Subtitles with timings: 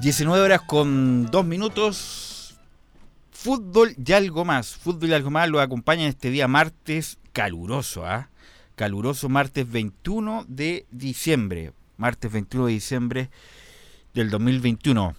[0.00, 2.58] 19 horas con 2 minutos.
[3.32, 4.74] Fútbol y algo más.
[4.74, 8.30] Fútbol y algo más lo acompaña este día martes caluroso, ¿ah?
[8.76, 11.72] Caluroso martes 21 de diciembre.
[11.98, 13.30] Martes 21 de diciembre
[14.14, 15.14] del 2021.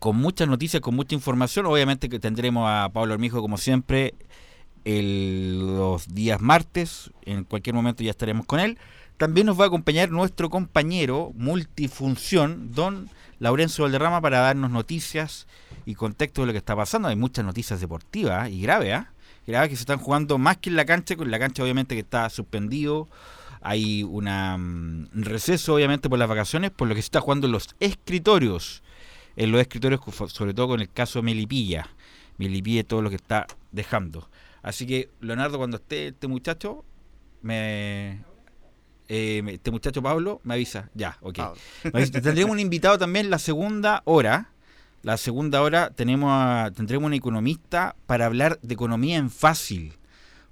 [0.00, 1.66] Con muchas noticias, con mucha información.
[1.66, 4.14] Obviamente que tendremos a Pablo Armijo como siempre
[4.84, 7.12] los días martes.
[7.24, 8.78] En cualquier momento ya estaremos con él.
[9.16, 13.08] También nos va a acompañar nuestro compañero multifunción, don
[13.42, 15.48] Laurencio Valderrama, para darnos noticias
[15.84, 17.08] y contexto de lo que está pasando.
[17.08, 19.12] Hay muchas noticias deportivas y graves, ¿ah?
[19.48, 22.02] Graves que se están jugando más que en la cancha, con la cancha obviamente que
[22.02, 23.08] está suspendido.
[23.60, 27.52] Hay un mm, receso obviamente por las vacaciones, por lo que se está jugando en
[27.52, 28.84] los escritorios.
[29.34, 31.88] En los escritorios, sobre todo con el caso de Melipilla.
[32.38, 34.30] Melipilla todo lo que está dejando.
[34.62, 36.84] Así que, Leonardo, cuando esté este muchacho,
[37.42, 38.20] me,
[39.14, 40.88] eh, este muchacho Pablo me avisa.
[40.94, 41.38] Ya, ok.
[41.82, 44.48] Tendremos un invitado también la segunda hora.
[45.02, 49.92] La segunda hora tenemos tendremos un economista para hablar de economía en fácil.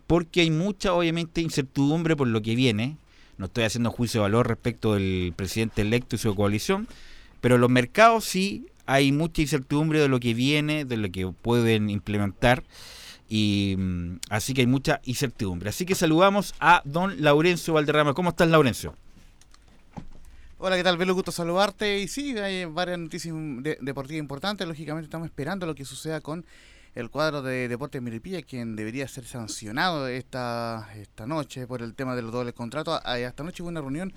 [0.06, 2.98] Porque hay mucha, obviamente, incertidumbre por lo que viene.
[3.38, 6.86] No estoy haciendo juicio de valor respecto del presidente electo y su coalición.
[7.40, 11.88] Pero los mercados sí hay mucha incertidumbre de lo que viene, de lo que pueden
[11.88, 12.62] implementar.
[13.30, 15.70] Y mm, así que hay mucha incertidumbre.
[15.70, 18.12] Así que saludamos a don Laurencio Valderrama.
[18.12, 18.94] ¿Cómo estás, Laurencio?
[20.58, 20.98] Hola, ¿qué tal?
[20.98, 22.00] Velo, gusto saludarte.
[22.00, 23.34] Y sí, hay varias noticias
[23.80, 24.66] deportivas importantes.
[24.66, 26.44] Lógicamente estamos esperando lo que suceda con
[26.96, 32.16] el cuadro de Deportes Milipilla, quien debería ser sancionado esta, esta noche por el tema
[32.16, 33.00] de los dobles contratos.
[33.16, 34.12] Esta noche hubo una reunión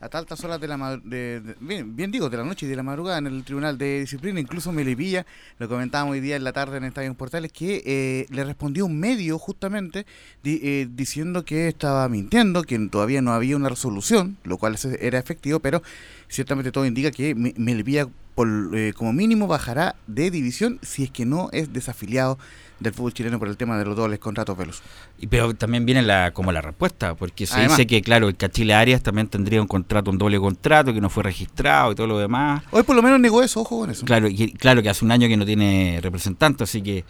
[0.00, 3.18] a altas horas de la de, bien, digo, de la noche y de la madrugada
[3.18, 5.26] en el Tribunal de Disciplina, incluso Melipilla,
[5.58, 8.98] lo comentábamos hoy día en la tarde en Estadio Portales, que eh, le respondió un
[8.98, 10.06] medio justamente
[10.44, 15.60] eh, diciendo que estaba mintiendo, que todavía no había una resolución, lo cual era efectivo,
[15.60, 15.82] pero
[16.28, 21.24] ciertamente todo indica que Melipilla por, eh, como mínimo bajará de división si es que
[21.24, 22.38] no es desafiliado
[22.80, 24.82] del fútbol chileno por el tema de los dobles contratos velos.
[25.18, 28.74] Y, pero también viene la como la respuesta, porque se dice que, claro, el Cachile
[28.74, 32.18] Arias también tendría un contrato, un doble contrato, que no fue registrado y todo lo
[32.18, 32.62] demás.
[32.70, 34.04] Hoy por lo menos negó eso, ojo con eso.
[34.04, 37.04] Claro, y, claro que hace un año que no tiene representante, así que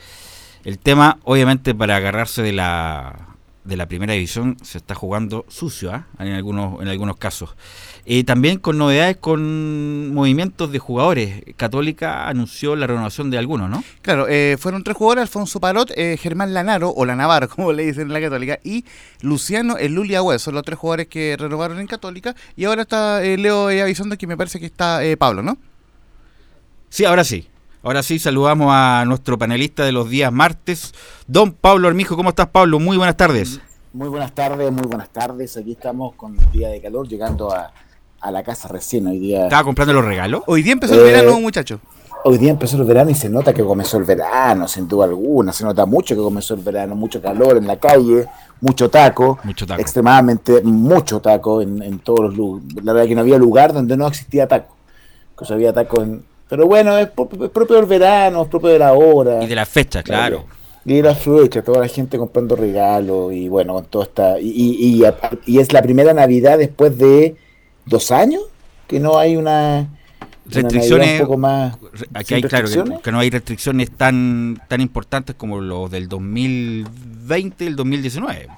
[0.65, 3.34] el tema, obviamente, para agarrarse de la
[3.65, 6.07] de la primera división se está jugando sucio ¿ah?
[6.19, 7.57] en algunos en algunos casos.
[8.05, 11.43] Eh, también con novedades con movimientos de jugadores.
[11.57, 16.19] Católica anunció la renovación de algunos no claro eh, fueron tres jugadores Alfonso Parot eh,
[16.21, 18.85] Germán Lanaro o la Navarro como le dicen en la Católica y
[19.23, 22.35] Luciano el Lulia Hues son los tres jugadores que renovaron en Católica.
[22.57, 25.57] Y ahora está Leo avisando que me parece que está Pablo no
[26.91, 27.49] sí ahora sí
[27.85, 30.95] Ahora sí, saludamos a nuestro panelista de los días martes,
[31.27, 32.17] don Pablo Armijo.
[32.17, 32.81] ¿Cómo estás, Pablo?
[32.81, 33.61] Muy buenas tardes.
[33.93, 35.55] Muy buenas tardes, muy buenas tardes.
[35.59, 37.71] Aquí estamos con un día de calor, llegando a,
[38.31, 39.45] la casa recién hoy día.
[39.45, 40.41] ¿Estaba comprando los regalos?
[40.47, 41.79] Hoy día empezó el eh, verano, muchacho.
[42.25, 45.53] Hoy día empezó el verano y se nota que comenzó el verano, sin duda alguna.
[45.53, 48.27] Se nota mucho que comenzó el verano, mucho calor en la calle,
[48.63, 49.83] mucho taco, mucho taco.
[49.83, 52.83] extremadamente mucho taco en, en todos los lugares.
[52.83, 54.75] La verdad que no había lugar donde no existía taco.
[55.37, 59.43] Que había taco en, pero bueno, es, propio del verano, es propio de la hora.
[59.43, 60.45] Y de la fecha, claro.
[60.85, 64.39] Y de la fecha, toda la gente comprando regalos y bueno, con todo esta...
[64.39, 65.05] Y, y,
[65.47, 67.37] y, es la primera Navidad después de
[67.87, 68.43] dos años
[68.87, 69.89] que no hay una...
[70.47, 71.75] Restricciones, un poco más
[72.13, 72.69] aquí hay claro
[73.03, 78.49] que, no hay restricciones tan tan importantes como los del 2020 y el 2019.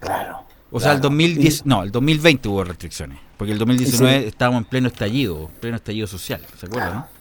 [0.00, 0.47] Claro.
[0.70, 4.88] O sea, el 2010, no, el 2020 hubo restricciones, porque el 2019 estábamos en pleno
[4.88, 7.18] estallido, pleno estallido social, ¿se acuerda, no?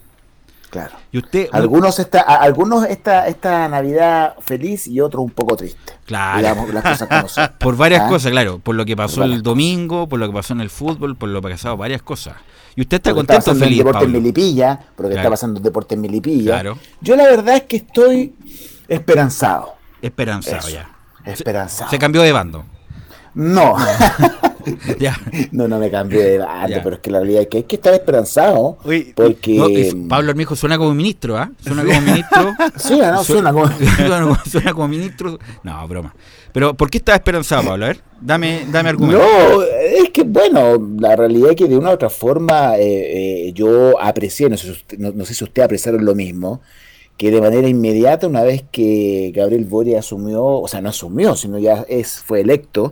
[0.70, 0.96] Claro.
[1.14, 5.94] Y usted algunos esta algunos esta esta Navidad feliz y otros un poco triste.
[6.06, 6.68] Claro.
[6.74, 8.10] las cosas por varias ¿Ah?
[8.10, 11.16] cosas, claro, por lo que pasó el domingo, por lo que pasó en el fútbol,
[11.16, 12.36] por lo que pasado varias cosas.
[12.76, 15.96] Y usted está contento, está feliz, el deporte en Milipilla, porque está pasando el deporte
[15.96, 16.52] en Milipilla.
[16.52, 16.78] Claro.
[17.02, 18.36] Yo la verdad es que estoy
[18.88, 19.76] esperanzado.
[20.02, 20.90] Esperanzado ya.
[21.26, 21.90] Esperanzado.
[21.90, 22.66] se cambió de bando.
[23.38, 23.76] No.
[25.00, 25.18] Ya.
[25.54, 26.84] No, no me cambié de banda, Ya.
[26.84, 28.78] pero es que la realidad es que hay que estar esperanzado.
[28.84, 29.54] Oye, porque.
[29.56, 31.50] No, es- Pablo Armijo suena como ministro, ¿ah?
[31.64, 32.54] Suena como ministro.
[32.76, 33.24] Sí, ¿no?
[33.24, 33.68] Suena como.
[33.96, 35.40] suena, como, suena como ministro.
[35.64, 36.14] No, broma.
[36.52, 37.86] Pero, ¿por qué estás esperanzado, Pablo?
[37.86, 39.24] A ver, dame, dame argumento.
[39.24, 43.54] No, es que bueno, la realidad es que de una u otra forma eh, eh,
[43.54, 46.60] yo aprecié, no sé, si usted- no, no sé si ustedes apreciaron lo mismo,
[47.16, 51.58] que de manera inmediata, una vez que Gabriel Boric asumió, o sea, no asumió, sino
[51.58, 52.92] ya es, fue electo,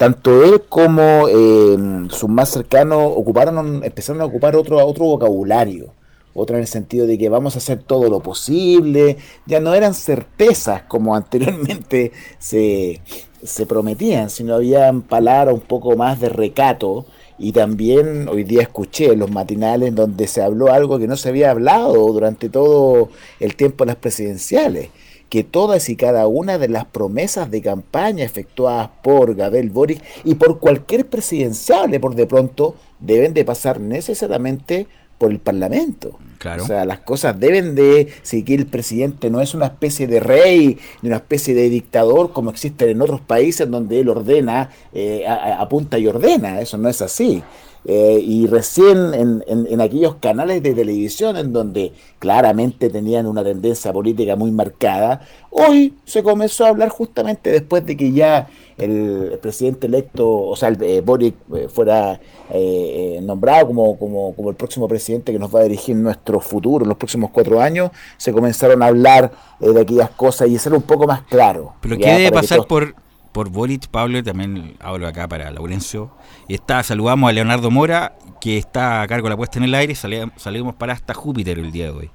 [0.00, 5.92] tanto él como eh, sus más cercanos ocuparon, empezaron a ocupar otro, otro vocabulario.
[6.32, 9.92] Otro en el sentido de que vamos a hacer todo lo posible, ya no eran
[9.92, 13.02] certezas como anteriormente se,
[13.42, 17.04] se prometían, sino habían palabras un poco más de recato.
[17.38, 21.50] Y también hoy día escuché los matinales donde se habló algo que no se había
[21.50, 24.88] hablado durante todo el tiempo de las presidenciales,
[25.30, 30.34] que todas y cada una de las promesas de campaña efectuadas por Gabriel Boric y
[30.34, 34.88] por cualquier presidenciable por de pronto deben de pasar necesariamente
[35.18, 36.18] por el Parlamento.
[36.38, 36.64] Claro.
[36.64, 40.78] O sea, las cosas deben de, que el presidente no es una especie de rey,
[41.02, 45.98] ni una especie de dictador como existen en otros países donde él ordena, eh, apunta
[45.98, 47.42] y ordena, eso no es así.
[47.86, 53.42] Eh, y recién en, en- en aquellos canales de televisión en donde claramente tenían una
[53.42, 59.38] tendencia política muy marcada, hoy se comenzó a hablar justamente después de que ya el,
[59.40, 64.50] presidente electo, o sea, el, eh, Boric eh, fuera eh, eh, nombrado como, como, como
[64.50, 67.90] el próximo presidente que nos va a dirigir nuestro futuro en los próximos cuatro años,
[68.18, 71.72] se comenzaron a hablar eh, de aquellas cosas y ser un poco más claro.
[71.80, 72.94] Pero ¿qué debe que pasar todos- por,
[73.32, 74.22] por Boric, Pablo?
[74.22, 76.10] También hablo acá para Laurencio.
[76.48, 79.74] Y está, saludamos a Leonardo Mora, que está a cargo de la puesta en el
[79.74, 79.94] aire.
[79.94, 82.10] Salim- Salimos para hasta Júpiter el día de hoy.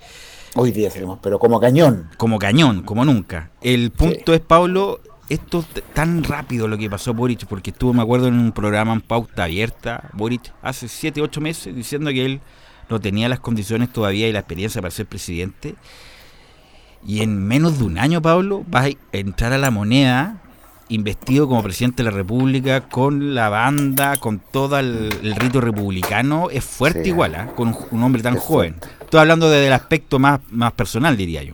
[0.55, 2.09] Hoy día salimos, pero como cañón.
[2.17, 3.51] Como cañón, como nunca.
[3.61, 8.27] El punto es, Pablo, esto tan rápido lo que pasó Boric, porque estuvo, me acuerdo,
[8.27, 12.41] en un programa en pauta abierta, Boric, hace 7, 8 meses, diciendo que él
[12.89, 15.75] no tenía las condiciones todavía y la experiencia para ser presidente.
[17.05, 20.41] Y en menos de un año, Pablo, va a entrar a la moneda
[20.89, 26.49] investido como presidente de la República, con la banda, con todo el, el rito republicano,
[26.51, 27.09] es fuerte Sí.
[27.09, 27.47] igual, ¿ah?
[27.55, 28.75] con un, un hombre tan Es joven.
[28.79, 28.95] fuerte.
[29.03, 31.53] Estoy hablando desde el aspecto más, más personal, diría yo.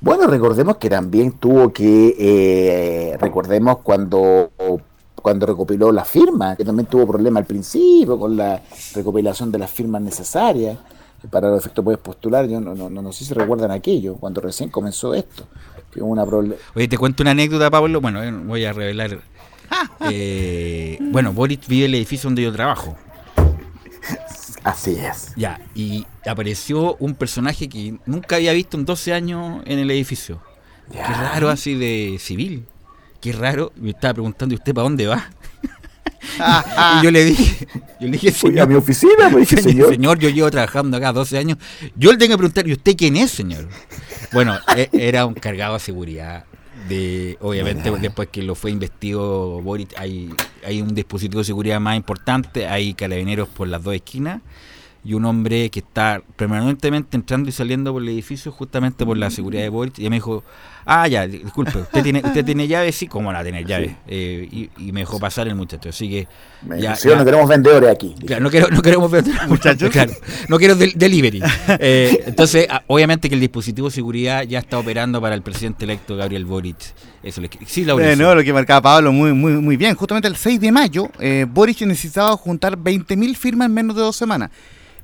[0.00, 4.50] Bueno, recordemos que también tuvo que, eh, recordemos cuando,
[5.14, 8.60] cuando recopiló las firmas, que también tuvo problema al principio con la
[8.94, 10.76] recopilación de las firmas necesarias
[11.30, 12.46] para los efectos puedes postular.
[12.48, 15.44] Yo no, no, no, no sé si recuerdan aquello, cuando recién comenzó esto.
[15.92, 18.00] Que hubo una Oye, te cuento una anécdota, Pablo.
[18.00, 19.20] Bueno, eh, voy a revelar.
[20.08, 22.96] Eh, bueno, Boris vive en el edificio donde yo trabajo.
[24.62, 25.32] Así es.
[25.36, 30.40] Ya, y apareció un personaje que nunca había visto en 12 años en el edificio.
[30.90, 32.66] Qué raro, así de civil.
[33.20, 33.72] Qué raro.
[33.76, 35.30] Me estaba preguntando, ¿y usted para dónde va?
[37.00, 37.68] y yo le dije,
[38.00, 39.90] yo le dije, Fui a señor, mi oficina, me dije, señor, señor.
[39.90, 41.58] señor, yo llevo trabajando acá 12 años.
[41.94, 43.68] Yo le tengo que preguntar, ¿y usted quién es, señor?
[44.32, 46.44] Bueno, e- era un cargado de seguridad.
[46.88, 50.30] De, obviamente, después que lo fue investido Boric, hay,
[50.64, 54.40] hay un dispositivo de seguridad más importante, hay carabineros por las dos esquinas
[55.06, 59.30] y un hombre que está permanentemente entrando y saliendo por el edificio justamente por la
[59.30, 59.98] seguridad de Boric.
[59.98, 60.42] Y ella me dijo,
[60.84, 62.90] ah, ya, disculpe, ¿usted tiene, usted tiene llave?
[62.90, 63.96] Sí, ¿cómo la tener llave?
[64.08, 65.90] Eh, y, y me dejó pasar el muchacho.
[65.90, 66.28] Así que,
[66.68, 68.14] ya- dijo, "Señor, ya- no queremos vendedores aquí.
[68.26, 69.90] Claro, no, quiero, no queremos ver Muchachos.
[69.90, 70.12] Claro,
[70.48, 71.40] no quiero del- delivery.
[71.78, 75.84] Eh, entonces, a- obviamente que el dispositivo de seguridad ya está operando para el presidente
[75.84, 76.78] electo Gabriel Boric.
[77.22, 79.94] Eso le Sí, Eh, no, lo que marcaba Pablo muy, muy, muy bien.
[79.94, 84.16] Justamente el 6 de mayo, eh, Boric necesitaba juntar 20.000 firmas en menos de dos
[84.16, 84.50] semanas.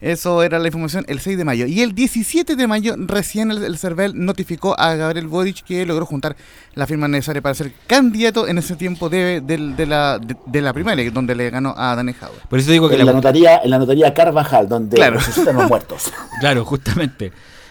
[0.02, 1.64] Eso era la información el 6 de mayo.
[1.66, 6.04] Y el 17 de mayo recién el, el CERVEL notificó a Gabriel Boric que logró
[6.06, 6.34] juntar
[6.74, 10.72] las firmas necesarias para ser candidato en ese tiempo de, de la, de, de la
[10.72, 12.40] primaria, donde le ganó a Daniel Hauer.
[12.50, 15.18] Por eso digo que En la la- notaría, en la notaría Carvajal, donde Claro.
[15.18, 16.12] resucitan los muertos.
[16.40, 17.30] Claro, justamente.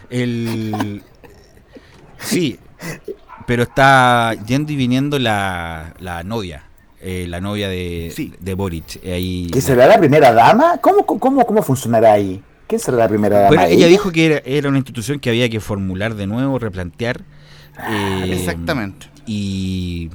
[0.09, 1.03] El...
[2.17, 2.57] Sí,
[3.45, 6.63] pero está yendo y viniendo la, la novia.
[7.01, 8.33] Eh, la novia de, Sí.
[8.39, 8.99] de Boric.
[9.03, 10.77] eh, ahí, ¿Qué será la primera dama?
[10.81, 12.41] ¿Cómo, cómo, cómo funcionará ahí?
[12.67, 13.47] ¿Quién será la primera dama?
[13.49, 17.21] Bueno, ella dijo que era, era una institución que había que formular de nuevo, replantear.
[17.89, 19.07] eh, Exactamente.
[19.25, 20.09] Y.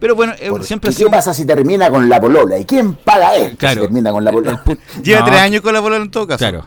[0.00, 1.10] Pero bueno, eh, siempre ¿Qué sido.
[1.10, 2.56] pasa si termina con la polola?
[2.58, 3.56] ¿Y quién paga él?
[3.56, 3.80] Claro.
[3.80, 4.62] Si termina con la polola.
[5.02, 6.38] Lleva No, tres años con la bola en todo caso.
[6.38, 6.64] Claro.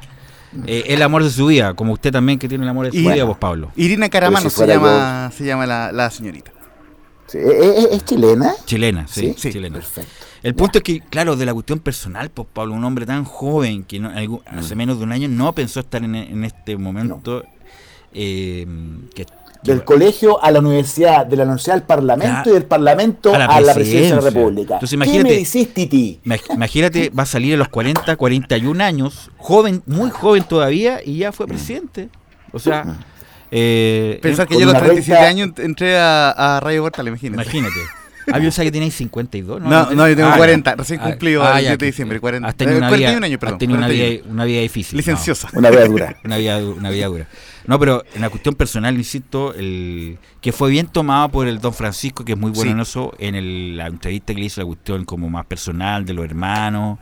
[0.67, 2.97] Eh, el amor de su vida, como usted también que tiene el amor de su
[2.97, 3.71] Y- vida, vos, Pablo.
[3.77, 6.51] Irina Caramano si se, llama, se llama la, la señorita.
[7.31, 7.45] Sí, ¿Es,
[7.85, 8.53] es- es chilena?
[8.65, 9.75] Chilena, sí, Sí, chilena.
[9.75, 10.11] Perfecto.
[10.43, 13.83] El punto es que, claro, de la cuestión personal, pues Pablo, un hombre tan joven
[13.83, 17.43] que no- algún- hace menos de un año no pensó estar en, en este momento,
[18.13, 18.65] eh,
[19.15, 19.25] que
[19.63, 23.73] del colegio a la universidad, de la universidad al parlamento y del parlamento a la,
[23.75, 24.73] presidencia de la República.
[24.73, 26.19] Entonces, imagínate, ¿Qué me decís, Titi?
[26.55, 31.31] Imagínate, va a salir a los 40, 41 años, joven, muy joven todavía, y ya
[31.31, 32.09] fue presidente.
[32.51, 32.97] O sea...
[33.51, 37.43] Eh, Pensar que yo a los 37 años entré a, a Rayo Huerta, imagínate.
[37.43, 37.79] Imagínate.
[38.31, 39.69] Ah, yo sé que tenéis 52, ¿no?
[39.69, 42.47] No, no, yo tengo 40, ah, recién ah, cumplido el 7 de diciembre, 40.
[42.47, 44.97] Has tenido, una, 41 vida, años, perdón, has tenido una, vida, una, vida, difícil.
[44.97, 45.49] Licenciosa.
[45.53, 46.17] una vida dura.
[46.23, 47.27] una, vida, una vida dura.
[47.65, 51.73] No, pero en la cuestión personal, insisto, el que fue bien tomado por el don
[51.73, 54.67] Francisco, que es muy bueno en eso, en el, la entrevista que le hizo la
[54.67, 56.99] cuestión como más personal de los hermanos,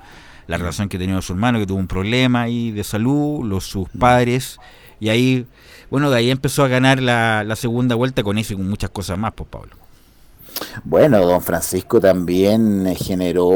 [0.48, 3.66] la relación que tenía con su hermano, que tuvo un problema ahí de salud, los
[3.66, 4.58] sus padres,
[5.00, 5.46] y ahí,
[5.90, 8.90] bueno, de ahí empezó a ganar la, la segunda vuelta con eso y con muchas
[8.90, 9.76] cosas más, pues Pablo.
[10.84, 13.50] Bueno, don Francisco también eh, generó,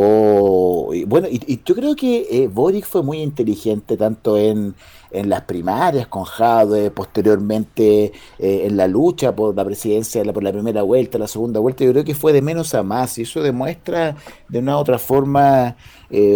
[1.08, 4.76] bueno, y, yo creo que eh, Boric fue muy inteligente tanto en,
[5.12, 8.06] en las primarias con Jade, posteriormente
[8.40, 11.92] eh, en la lucha por la presidencia, por la primera vuelta, la segunda vuelta, yo
[11.92, 14.16] creo que fue de menos a más y eso demuestra
[14.50, 15.76] de una u otra forma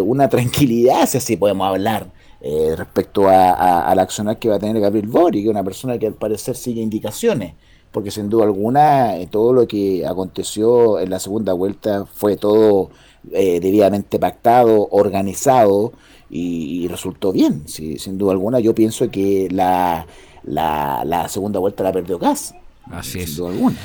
[0.04, 2.08] una tranquilidad, si así podemos hablar.
[2.42, 6.14] Respecto a, a, al accionar que va a tener Gabriel Boric, una persona que al
[6.14, 7.54] parecer sigue indicaciones
[7.92, 12.92] porque sin duda alguna eh, todo lo que aconteció en la segunda vuelta fue todo
[13.32, 15.94] eh, debidamente pactado, organizado
[16.30, 17.68] y, resultó bien.
[17.68, 20.06] sin duda alguna yo pienso que la,
[20.44, 22.54] la, segunda vuelta la perdió Gas.
[22.92, 23.36] Así es.
[23.36, 23.78] Duda alguna.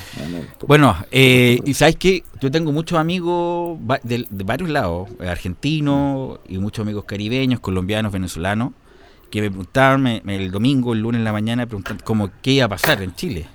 [0.67, 6.83] Bueno, eh, y sabes que yo tengo muchos amigos de, varios lados, argentinos y muchos
[6.83, 8.73] amigos caribeños, colombianos, venezolanos,
[9.31, 12.69] que me preguntaban el domingo, el lunes en la mañana, preguntan cómo qué iba a
[12.69, 13.47] pasar en Chile.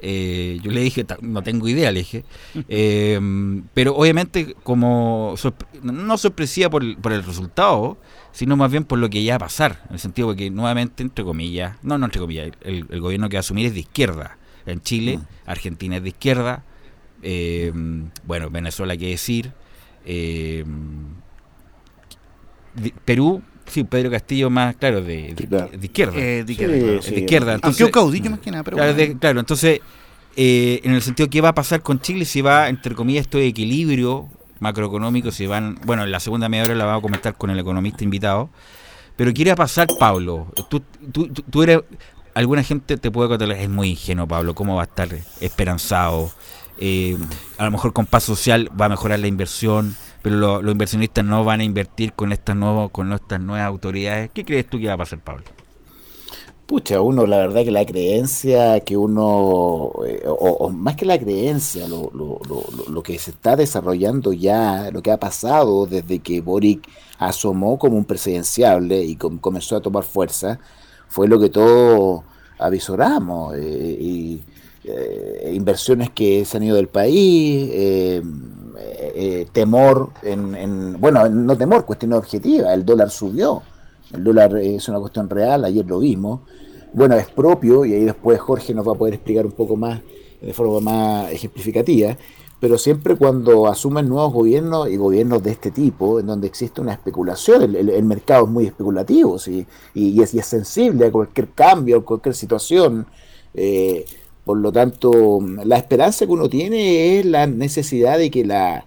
[0.00, 2.24] Eh, yo le dije, no tengo idea, le dije.
[2.70, 3.18] Eh,
[3.74, 5.34] pero obviamente, como
[5.82, 7.98] no sorpresiva por, por, el resultado,
[8.32, 9.82] sino más bien por lo que ya va a pasar.
[9.88, 13.36] En el sentido de que, nuevamente, entre comillas, no, no entre comillas, el, gobierno que
[13.36, 14.37] va a asumir es de izquierda.
[14.72, 15.22] En Chile, mm.
[15.46, 16.64] Argentina es de izquierda.
[17.22, 17.72] Eh,
[18.24, 19.52] bueno, Venezuela, hay que decir.
[23.04, 26.16] Perú Sí, Pedro Castillo más, claro, de, de, izquierda.
[26.16, 26.52] Eh, de
[27.20, 27.54] izquierda.
[27.54, 29.80] Entonces, un caudillo más que nada, pero claro, claro entonces,
[30.36, 33.38] eh, en el sentido, ¿qué va a pasar con Chile si va, entre comillas, esto
[33.38, 34.28] de equilibrio
[34.60, 35.30] macroeconómico?
[35.30, 38.04] Si van, bueno, en la segunda media hora la vamos a comentar con el economista
[38.04, 38.48] invitado.
[39.16, 40.46] Pero ¿qué a pasar, Pablo?
[40.70, 40.82] Tú,
[41.12, 41.80] tú, tú eres,
[42.38, 45.08] alguna gente te puede contar, es muy ingenuo, Pablo, ¿cómo va a estar
[45.40, 46.30] esperanzado?
[46.78, 47.16] Eh,
[47.58, 51.44] a lo mejor con paz social va a mejorar la inversión pero los inversionistas no
[51.44, 54.30] van a invertir con estas nuevas con estas nuevas autoridades.
[54.32, 55.44] ¿Qué crees tú que va a pasar, Pablo?
[56.66, 61.88] Pucha, uno, la verdad que la creencia que uno, eh, o, más que la creencia,
[61.88, 62.40] lo, lo,
[62.90, 66.86] lo, que se está desarrollando ya, lo que ha pasado desde que Boric
[67.18, 70.60] asomó como un presidenciable y comenzó a tomar fuerza,
[71.08, 72.22] fue lo que todos
[72.58, 73.54] avisoramos.
[73.56, 74.40] Eh, y,
[74.84, 78.22] eh, inversiones que se han ido del país, eh,
[79.52, 83.62] temor, en, bueno, no temor, cuestión objetiva, el dólar subió,
[84.12, 86.40] el dólar es una cuestión real, ayer lo vimos,
[86.94, 90.00] bueno, es propio, y ahí después Jorge nos va a poder explicar un poco más,
[90.40, 92.16] de forma más ejemplificativa,
[92.60, 96.92] pero siempre cuando asumen nuevos gobiernos y gobiernos de este tipo, en donde existe una
[96.92, 99.36] especulación, el, mercado es muy especulativo
[99.94, 103.06] y, es, sensible a cualquier cambio, a cualquier situación.
[103.54, 104.04] Eh,
[104.44, 108.84] por lo tanto, la esperanza que uno tiene es la necesidad de que la,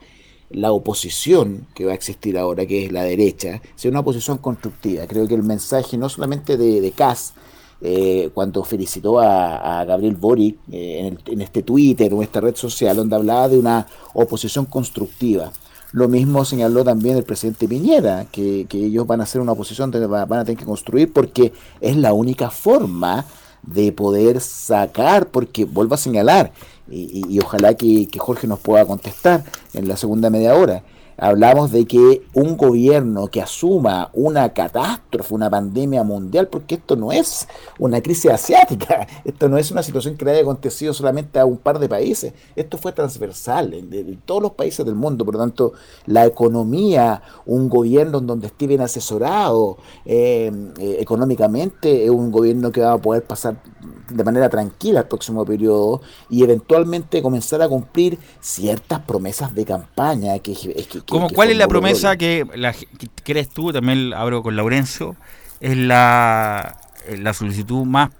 [0.69, 5.07] oposición que va a existir ahora, que es la derecha, sea una oposición constructiva.
[5.07, 7.33] Creo que el mensaje no solamente de, de Kass,
[7.83, 12.95] eh, cuando felicitó a, Gabriel Boric eh, en, este Twitter o en esta red social,
[12.95, 15.51] donde hablaba de una oposición constructiva.
[15.91, 20.05] Lo mismo señaló también el presidente Piñera, que, ellos van a hacer una oposición donde
[20.07, 23.25] van a tener que construir porque es la única forma
[23.63, 26.53] de poder sacar, porque vuelvo a señalar,
[26.89, 30.83] y, ojalá que, que, Jorge nos pueda contestar en la segunda media hora,
[31.21, 37.11] hablamos de que un gobierno que asuma una catástrofe, una pandemia mundial, porque esto no
[37.11, 37.47] es
[37.77, 41.57] una crisis asiática, esto no es una situación que le haya acontecido solamente a un
[41.57, 45.73] par de países, esto fue transversal en, todos los países del mundo, por lo tanto,
[46.07, 52.71] la economía, un gobierno en donde esté bien asesorado eh, eh, económicamente, es un gobierno
[52.71, 53.61] que va a poder pasar
[54.09, 60.39] de manera tranquila el próximo periodo y eventualmente comenzar a cumplir ciertas promesas de campaña
[60.39, 60.55] que
[61.33, 62.45] ¿Cuál es la promesa que,
[63.23, 65.15] crees tú, también abro con Laurencio,
[65.59, 66.77] es la,
[67.17, 68.11] la solicitud más,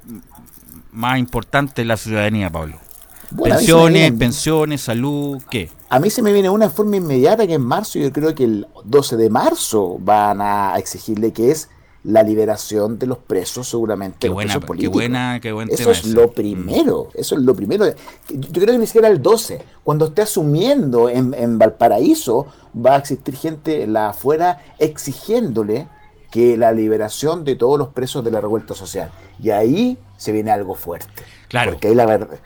[0.92, 2.78] más importante de la ciudadanía, Pablo?
[3.44, 5.70] pensiones, pensiones, salud, ¿qué?
[5.90, 8.68] A mí se me viene una forma inmediata que en marzo, yo creo que el
[8.84, 11.70] 12 de marzo van a exigirle que es
[12.03, 14.17] la liberación de los presos, seguramente.
[14.20, 17.86] Qué buena, qué buena, qué buen Eso es lo primero, eso es lo primero.
[18.29, 22.98] Yo creo que ni siquiera el 12, cuando esté asumiendo en, en Valparaíso, va a
[23.00, 25.88] existir gente la afuera exigiéndole
[26.31, 29.12] que la liberación de todos los presos de la revuelta social.
[29.39, 31.24] Y ahí se viene algo fuerte.
[31.50, 31.74] Claro.
[31.74, 32.39] Porque ahí la verdad.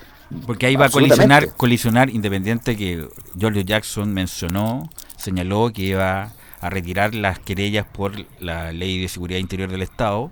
[0.48, 3.08] Porque ahí va a colisionar, colisionar independiente que
[3.38, 6.34] George Jackson mencionó, señaló que iba
[6.66, 10.32] a retirar las querellas por la ley de seguridad interior del Estado,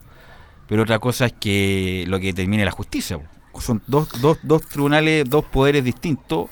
[0.67, 3.19] pero otra cosa es que lo que determine la justicia.
[3.59, 6.49] Son dos, dos, dos tribunales, dos poderes distintos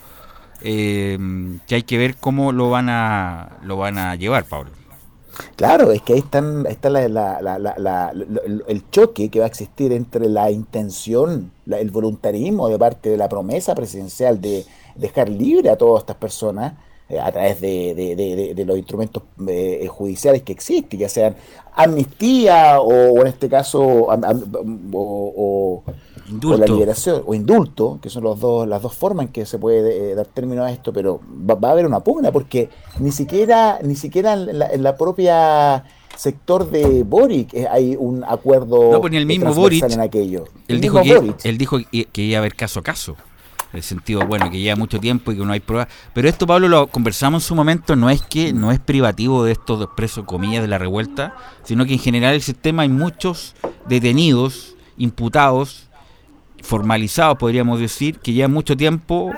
[0.61, 1.17] eh,
[1.65, 4.71] que hay que ver cómo lo van a, lo van a llevar, Pablo.
[5.55, 11.51] Claro, es que ahí están, está el choque que va a existir entre la intención,
[11.65, 16.73] el voluntarismo de parte de la promesa presidencial de dejar libre a todas estas personas
[17.19, 21.35] a través de, los instrumentos eh, judiciales que existen, ya sean
[21.75, 24.13] amnistía o, en este caso o,
[24.93, 25.83] o
[26.57, 30.11] la liberación, o indulto, que son los dos, las dos formas en que se puede
[30.11, 33.95] eh, dar término a esto, pero va, a haber una pugna, porque ni siquiera, ni
[33.95, 35.83] siquiera en la, propia
[36.15, 40.45] sector de Boric eh, hay un acuerdo no, pues el mismo Boric, en aquello.
[40.67, 43.15] Él, dijo que, él dijo que iba a haber caso a caso.
[43.71, 45.87] En el sentido, bueno, que lleva mucho tiempo y que no hay pruebas.
[46.13, 49.53] Pero esto, Pablo, lo conversamos en su momento, no es que no es privativo de
[49.53, 53.55] estos presos, comillas, de la revuelta, sino que en general el sistema hay muchos
[53.87, 55.87] detenidos, imputados,
[56.61, 59.33] formalizados, podríamos decir, que llevan mucho tiempo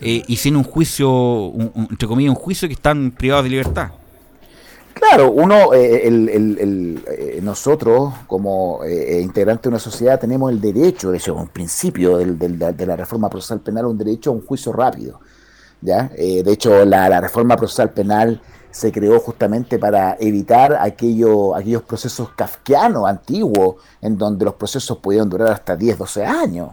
[0.00, 3.90] eh, y sin un juicio, entre comillas, un juicio que están privados de libertad.
[4.98, 11.18] Claro, uno, eh, el, eh, nosotros como integrantes de una sociedad tenemos el derecho, de
[11.18, 15.20] hecho, un principio de la reforma procesal penal, un derecho a un juicio rápido.
[15.80, 16.08] ¿ya?
[16.08, 18.40] de hecho, la, reforma procesal penal
[18.70, 25.28] se creó justamente para evitar aquello, aquellos procesos kafkianos antiguos, en donde los procesos podían
[25.28, 26.70] durar hasta 10, 12 años,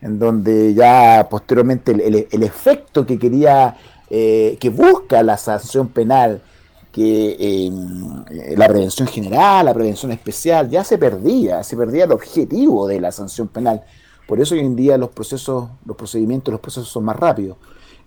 [0.00, 3.76] en donde ya posteriormente el, efecto que quería,
[4.10, 6.42] eh, que busca la sanción penal,
[6.96, 7.70] que eh,
[8.56, 13.12] la prevención general, la prevención especial, ya se perdía, se perdía el objetivo de la
[13.12, 13.82] sanción penal.
[14.26, 17.58] Por eso hoy en día los procesos, los procedimientos, los procesos son más rápidos.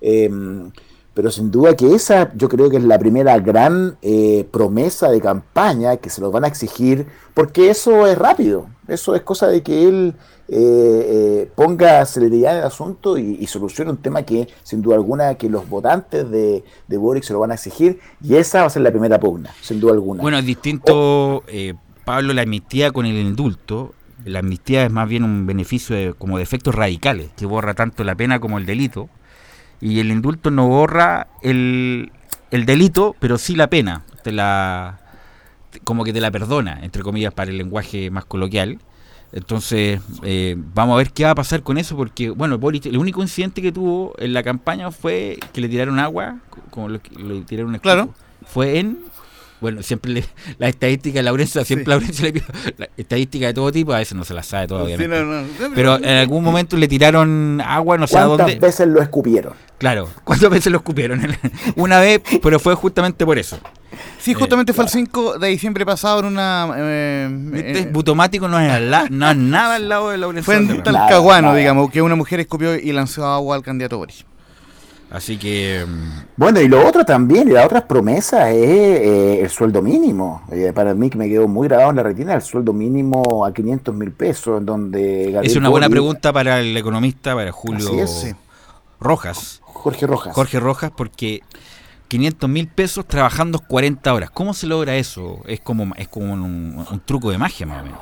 [0.01, 0.27] Eh,
[1.13, 5.21] pero sin duda que esa yo creo que es la primera gran eh, promesa de
[5.21, 9.61] campaña que se los van a exigir, porque eso es rápido, eso es cosa de
[9.61, 10.15] que él
[10.51, 10.55] eh,
[11.41, 15.69] eh, ponga celeridad el asunto y, solucione un tema que sin duda alguna que los
[15.69, 18.91] votantes de, de, Boric se lo van a exigir y esa va a ser la
[18.91, 20.21] primera pugna, sin duda alguna.
[20.21, 21.43] Bueno, es distinto,
[22.05, 23.93] Pablo, la amnistía con el indulto.
[24.25, 28.15] La amnistía es más bien un beneficio como de efectos radicales, que borra tanto la
[28.15, 29.09] pena como el delito
[29.81, 32.11] y el indulto no borra el,
[32.51, 34.03] el delito, pero sí la pena.
[34.23, 34.99] Te la,
[35.83, 38.79] como que te la perdona, entre comillas, para el lenguaje más coloquial.
[39.31, 43.21] Entonces, eh, vamos a ver qué va a pasar con eso, porque, bueno, el único
[43.21, 46.39] incidente que tuvo en la campaña fue que le tiraron agua,
[46.71, 46.99] como le,
[47.45, 48.13] tiraron un Claro.
[48.45, 48.97] Fue en
[49.61, 50.23] bueno, siempre le,
[50.57, 52.45] la estadística de Laurencio, siempre Laurencio le pido
[52.77, 54.97] la estadística de todo tipo, a veces no se la sabe todavía.
[55.75, 58.43] Pero en algún momento le tiraron agua, no sé a dónde.
[58.43, 59.53] ¿Cuántas veces lo escupieron?
[59.77, 61.21] Claro, ¿cuántas veces lo escupieron?
[61.75, 63.59] una vez, pero fue justamente por eso.
[64.19, 66.73] Sí, justamente fue el 5 de diciembre pasado en una...
[66.77, 70.45] Eh, este Butomático no es, al no es nada al lado de Laurencio.
[70.45, 74.25] Fue en Talcahuano, digamos, que una mujer escupió y lanzó agua al candidato Boris.
[75.11, 75.85] Así que.
[75.87, 80.43] Mm, bueno, y lo otro también, y la otra promesa es eh, el sueldo mínimo.
[80.51, 83.51] Eh, para mí, que me quedó muy grabado en la retina, el sueldo mínimo a
[83.51, 85.39] 500 mil pesos, en donde.
[85.43, 88.05] es una buena pregunta para el economista, para Julio
[88.99, 89.61] Rojas.
[89.63, 90.35] Jorge Rojas.
[90.35, 91.41] Jorge Rojas, porque
[92.09, 94.29] 500 mil pesos trabajando 40 horas.
[94.29, 95.39] ¿Cómo se logra eso?
[95.45, 97.99] Es como, es como un, un truco de magia, más o menos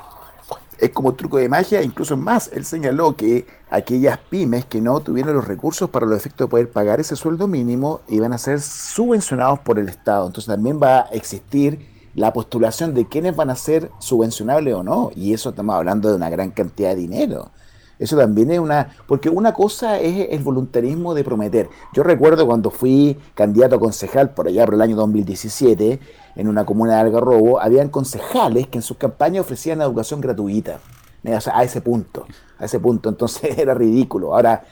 [0.78, 5.34] es como truco de magia, incluso más, él señaló que aquellas pymes que no tuvieron
[5.34, 9.58] los recursos para los efectos de poder pagar ese sueldo mínimo iban a ser subvencionados
[9.60, 10.26] por el Estado.
[10.26, 15.10] Entonces también va a existir la postulación de quiénes van a ser subvencionables o no.
[15.14, 17.50] Y eso estamos hablando de una gran cantidad de dinero.
[17.98, 18.90] Eso también es una...
[19.06, 21.68] Porque una cosa es el voluntarismo de prometer.
[21.92, 26.00] Yo recuerdo cuando fui candidato a concejal por allá por el año 2017,
[26.36, 30.80] en una comuna de Algarrobo, habían concejales que en sus campañas ofrecían educación gratuita.
[31.24, 32.26] a ese punto,
[32.58, 33.08] a ese punto.
[33.08, 34.34] Entonces era ridículo.
[34.34, 34.62] Ahora,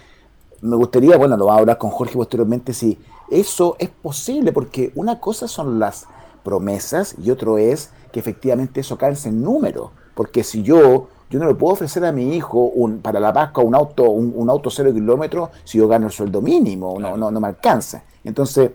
[0.60, 2.98] me gustaría, bueno, lo va a hablar con Jorge posteriormente, si
[3.30, 6.06] eso es posible, porque una cosa son las
[6.44, 9.90] promesas y otro es que efectivamente eso calce en número.
[10.14, 13.64] Porque si yo yo no le puedo ofrecer a mi hijo un, para la Pascua
[13.64, 17.40] un auto, un, auto cero kilómetros si yo gano el sueldo mínimo, no, no, no
[17.40, 18.02] me alcanza.
[18.24, 18.70] Entonces,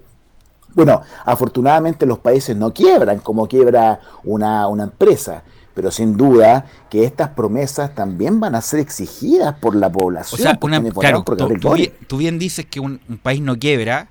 [0.73, 7.05] bueno, afortunadamente los países no quiebran como quiebra una, una empresa, pero sin duda que
[7.05, 10.39] estas promesas también van a ser exigidas por la población.
[10.39, 10.57] O sea,
[10.93, 11.23] claro,
[12.07, 14.09] tú, bien, dices que un, país no quiebra,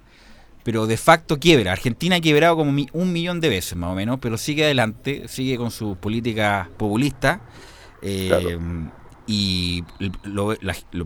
[0.62, 1.72] pero de facto quiebra.
[1.72, 5.57] Argentina ha quebrado como un millón de veces más o menos, pero sigue adelante, sigue
[5.57, 7.40] con su política populista.
[8.02, 8.58] Eh,
[9.26, 9.84] y
[10.24, 10.56] lo,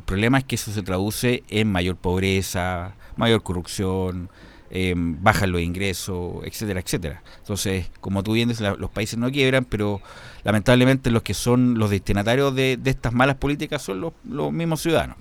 [0.01, 4.31] problema es que eso se traduce en mayor pobreza, mayor corrupción,
[4.71, 7.23] eh, bajan los ingresos, etcétera, etcétera.
[7.41, 10.01] Entonces, como tú bien dices, los países no quiebran, pero
[10.43, 15.19] lamentablemente los que son los destinatarios de, estas malas políticas son los, los mismos ciudadanos.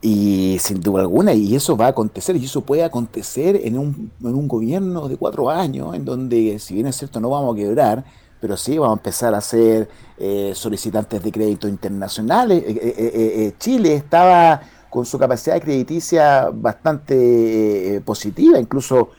[0.00, 4.10] Y sin duda alguna, y eso va a acontecer, y eso puede acontecer en un,
[4.20, 7.56] en un gobierno de cuatro años, en donde, si bien es cierto, no vamos a
[7.56, 8.04] quebrar,
[8.42, 12.64] pero sí vamos a empezar a ser eh, solicitantes de crédito internacionales.
[12.66, 19.10] Eh, eh, Chile estaba con su capacidad crediticia bastante positiva, incluso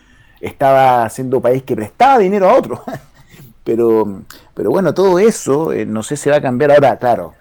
[0.42, 2.82] estaba siendo país que prestaba dinero a otros.
[3.64, 7.34] pero, pero bueno, todo eso no sé si va a cambiar ahora, claro,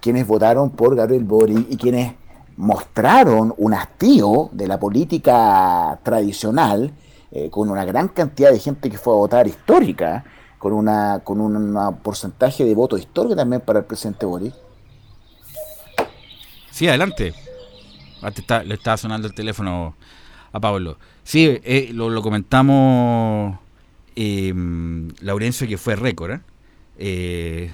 [0.00, 2.14] quienes votaron por Gabriel Boric y quienes
[2.56, 6.94] mostraron un hastío de la política tradicional,
[7.50, 10.24] con una gran cantidad de gente que fue a votar histórica,
[10.58, 14.54] con una con un porcentaje de voto histórico también para el presidente Boris.
[16.70, 17.34] Sí, adelante.
[18.22, 19.94] Está, le estaba sonando el teléfono
[20.52, 20.98] a Pablo.
[21.22, 23.58] Sí, eh, lo, comentamos
[24.14, 24.52] eh,
[25.20, 26.40] Laurencio que fue récord.
[26.98, 27.72] ¿eh?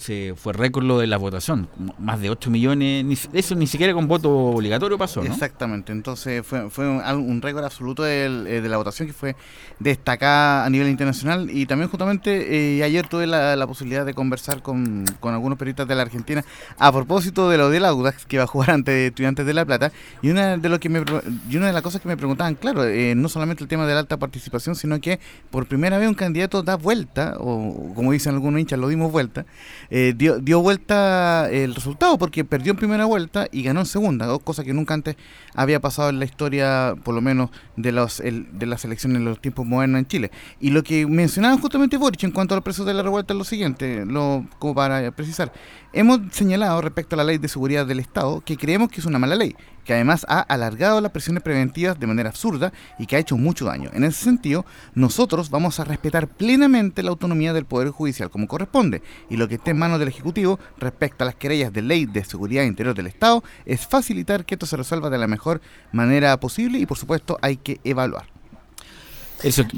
[0.00, 4.08] Se fue récord lo de la votación, más de 8 millones, eso ni siquiera con
[4.08, 5.32] voto obligatorio pasó, ¿no?
[5.32, 9.36] Exactamente, entonces fue, fue un, récord absoluto eh, de la votación que fue
[9.78, 15.04] destacada a nivel internacional y también justamente eh, ayer tuve la, posibilidad de conversar con,
[15.22, 16.44] algunos periodistas de la Argentina
[16.78, 19.92] a propósito de lo del Audax que iba a jugar ante Estudiantes de La Plata
[20.22, 21.04] y una de, lo que me,
[21.48, 23.94] y una de las cosas que me preguntaban, claro, eh, no solamente el tema de
[23.94, 28.34] la alta participación, sino que por primera vez un candidato da vuelta, o como dicen
[28.34, 29.44] algunos hinchas, lo dimos vuelta,
[29.90, 34.26] eh, dio, dio vuelta el resultado porque perdió en primera vuelta y ganó en segunda,
[34.26, 35.16] dos cosas que nunca antes
[35.54, 39.40] había pasado en la historia, por lo menos de, los, de las elecciones en los
[39.40, 40.30] tiempos modernos en Chile.
[40.60, 43.38] Y lo que mencionaba justamente Boric en cuanto a los precios de la revuelta es
[43.38, 45.52] lo siguiente, lo, como para precisar.
[45.92, 49.18] Hemos señalado respecto a la ley de seguridad del Estado que creemos que es una
[49.18, 53.18] mala ley, que además ha alargado las presiones preventivas de manera absurda y que ha
[53.18, 53.90] hecho mucho daño.
[53.92, 59.02] En ese sentido, nosotros vamos a respetar plenamente la autonomía del Poder Judicial como corresponde
[59.28, 62.24] y lo que esté en manos del Ejecutivo respecto a las querellas de ley de
[62.24, 66.78] seguridad interior del Estado es facilitar que esto se resuelva de la mejor manera posible
[66.78, 68.26] y por supuesto hay que evaluar.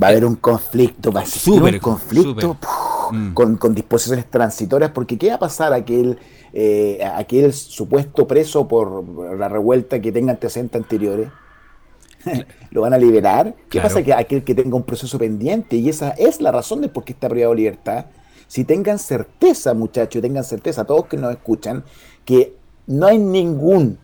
[0.03, 2.59] va a haber un conflicto, va a un conflicto
[3.13, 3.35] mm.
[3.35, 6.19] con, con, disposiciones transitorias, porque ¿qué va a pasar aquel,
[6.53, 11.29] eh, aquel supuesto preso por la revuelta que tenga antecedentes anteriores?
[12.71, 13.55] ¿Lo van a liberar?
[13.69, 15.77] ¿Qué pasa que aquel que tenga un proceso pendiente?
[15.77, 18.07] Y esa es la razón de por qué está privado de libertad.
[18.47, 21.85] Si tengan certeza, muchachos, tengan certeza, todos que nos escuchan,
[22.25, 22.55] que
[22.87, 23.99] no hay ningún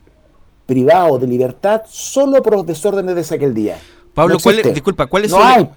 [0.66, 3.78] privado de libertad solo por los desórdenes de aquel día.
[4.18, 4.36] Pablo,
[4.72, 5.70] disculpa, ¿cuáles, son,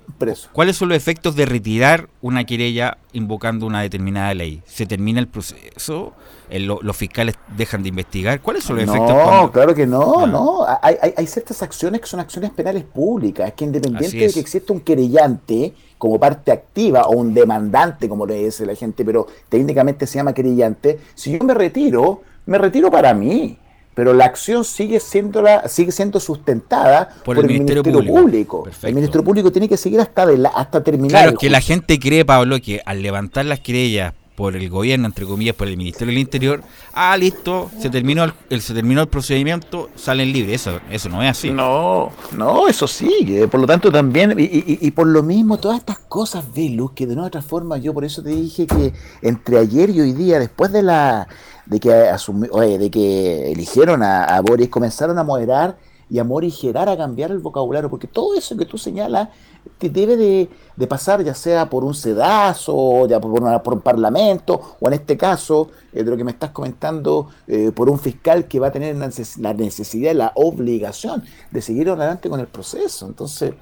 [0.51, 4.63] ¿cuáles son los efectos de retirar una querella invocando una determinada ley?
[4.65, 6.13] ¿Se termina el proceso?
[6.49, 8.41] ¿Los fiscales dejan de investigar?
[8.41, 9.09] ¿Cuáles son los efectos?
[9.11, 10.27] No, claro que no, ah.
[10.27, 10.65] no.
[10.81, 13.47] Hay, hay, ciertas acciones que son acciones penales públicas.
[13.47, 18.25] Es que independiente de que exista un querellante como parte activa o un demandante, como
[18.25, 22.89] le dice la gente, pero técnicamente se llama querellante, si yo me retiro, me retiro
[22.89, 23.57] para mí
[23.93, 28.63] pero la acción sigue siendo la, sigue siendo sustentada por, el, Ministerio, Público.
[28.83, 31.23] El Ministerio Público tiene que seguir hasta de hasta terminar.
[31.23, 35.27] Claro, que la gente cree, Pablo, que al levantar las querellas por el gobierno, entre
[35.27, 39.91] comillas, por el Ministerio del Interior, ah, listo, se terminó el, se terminó el procedimiento,
[39.95, 40.61] salen libres.
[40.61, 41.51] Eso, eso no es así.
[41.51, 43.47] No, no, eso sigue.
[43.47, 47.13] Por lo tanto, también, y, y, por lo mismo, todas estas cosas, Velus, que de
[47.13, 50.71] una otra forma, yo por eso te dije que entre ayer y hoy día, después
[50.71, 51.27] de la
[51.67, 55.77] de que, de que eligieron a, Boris, comenzaron a moderar
[56.11, 59.29] y a morigerar, a cambiar el vocabulario, porque todo eso que tú señalas
[59.77, 64.87] te debe de, pasar ya sea por un sedazo, ya por, por un parlamento, o
[64.89, 68.59] en este caso, eh, de lo que me estás comentando, eh, por un fiscal que
[68.59, 73.05] va a tener la necesidad, la obligación de seguir adelante con el proceso.
[73.05, 73.53] Entonces,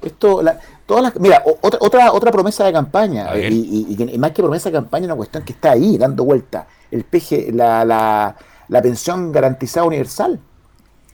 [0.00, 0.42] esto,
[0.86, 4.74] todas las, mira, otra, otra, otra promesa de campaña, y, y, más que promesa de
[4.74, 6.68] campaña, una cuestión que está ahí dando vuelta.
[6.88, 8.36] El PG, la, la,
[8.68, 10.40] la pensión garantizada universal,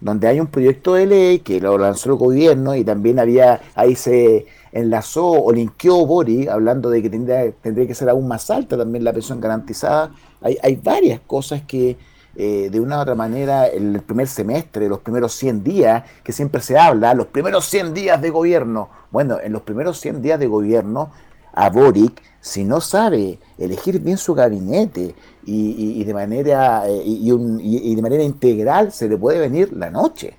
[0.03, 3.95] donde hay un proyecto de ley que lo lanzó el gobierno y también había, ahí
[3.95, 8.77] se enlazó o linkeó Bori, hablando de que tendría, tendría que ser aún más alta
[8.77, 10.11] también la pensión garantizada.
[10.41, 11.97] Hay, hay varias cosas que
[12.35, 16.61] eh, de una u otra manera el primer semestre, los primeros 100 días, que siempre
[16.63, 18.89] se habla, los primeros 100 días de gobierno.
[19.13, 21.13] Bueno, en los primeros 100 días de gobierno
[21.53, 25.15] a Boric si no sabe elegir bien su gabinete
[25.47, 30.35] y, de manera eh, y, de manera integral se le puede venir la noche.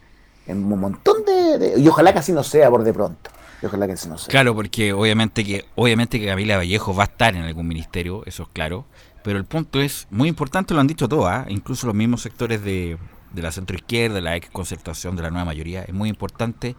[0.45, 3.31] En un montón de, y ojalá que así no sea por de pronto.
[3.61, 4.27] Y ojalá que así no sea.
[4.27, 8.43] Claro porque obviamente que obviamente que Camila Vallejo va a estar en algún ministerio eso
[8.43, 8.85] es claro
[9.23, 11.45] pero el punto es muy importante lo han dicho todos ¿ah?
[11.47, 12.97] incluso los mismos sectores de,
[13.31, 16.75] de la centroizquierda la ex concertación de la nueva mayoría es muy importante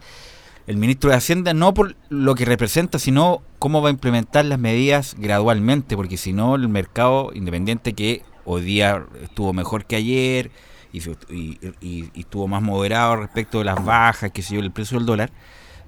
[0.67, 4.59] el ministro de Hacienda no por lo que representa, sino cómo va a implementar las
[4.59, 10.51] medidas gradualmente, porque si no el mercado independiente que hoy día estuvo mejor que ayer
[10.91, 15.31] y, estuvo más moderado respecto de las bajas, que se yo, el precio del dólar,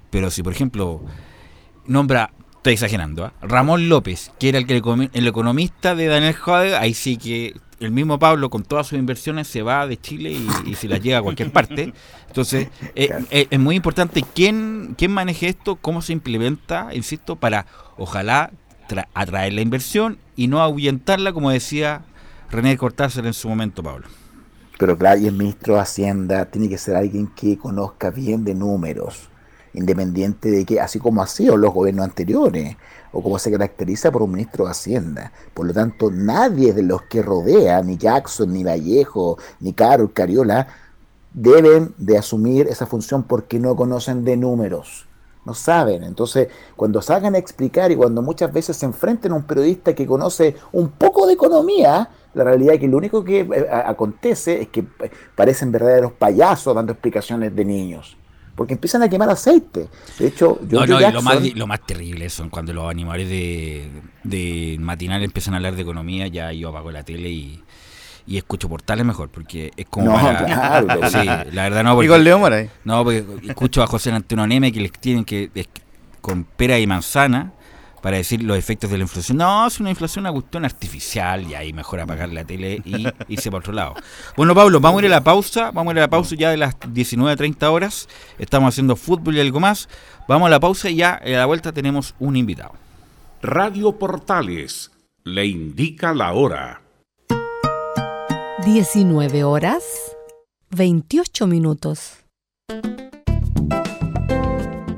[0.10, 1.02] pero si por ejemplo
[1.86, 3.34] nombra, estoy exagerando, ¿ah?
[3.42, 4.82] Ramón López, que era el, que
[5.14, 9.48] el economista de Daniel Jade, ahí sí que el mismo Pablo con todas sus inversiones
[9.48, 11.94] se va de Chile y, se las llega a cualquier parte.
[12.28, 17.66] Entonces, eh, eh, es muy importante quién, quién maneje esto, cómo se implementa, insisto, para
[17.98, 18.52] ojalá
[19.14, 22.04] atraer la inversión y no ahuyentarla, como decía
[22.50, 24.08] René Cortázar en su momento, Pablo.
[24.78, 28.54] Pero claro, y el ministro de Hacienda tiene que ser alguien que conozca bien de
[28.54, 29.30] números,
[29.78, 32.76] independiente de que, así como ha sido los gobiernos anteriores,
[33.12, 35.32] o como se caracteriza por un ministro de Hacienda.
[35.54, 40.68] Por lo tanto, nadie de los que rodea, ni Jackson, ni Vallejo, ni Carol, Cariola,
[41.34, 45.08] deben de asumir esa función porque no conocen de números.
[45.46, 46.04] No saben.
[46.04, 50.06] Entonces, cuando salgan a explicar y cuando muchas veces se enfrenten a un periodista que
[50.06, 54.68] conoce un poco de economía, la realidad es que lo único que eh, acontece es
[54.68, 58.18] que eh, parecen verdaderos payasos dando explicaciones de niños
[58.58, 59.88] porque empiezan a quemar aceite.
[60.18, 63.88] De hecho, yo no, no, lo, más, lo más terrible son cuando los animales de,
[64.24, 67.64] de matinal empiezan a hablar de economía, ya yo apago la tele y,
[68.26, 72.70] y escucho portales mejor, porque es como no, claro, sí, la verdad no, porque, León
[72.84, 75.52] No, porque escucho a José Antonio Neme que les tienen que
[76.20, 77.54] con pera y manzana
[78.02, 79.38] para decir los efectos de la inflación.
[79.38, 83.50] No, es una inflación una cuestión artificial y ahí mejor apagar la tele y irse
[83.52, 83.96] para otro lado.
[84.36, 86.50] Bueno, Pablo, vamos a ir a la pausa, vamos a ir a la pausa ya
[86.52, 88.08] de las 19.30 horas.
[88.40, 89.90] Estamos haciendo fútbol y algo más.
[90.28, 92.74] Vamos a la pausa y ya a la vuelta tenemos un invitado.
[93.42, 94.92] Radio Portales
[95.24, 96.82] le indica la hora.
[98.66, 99.84] 19 horas
[100.72, 102.18] 28 minutos.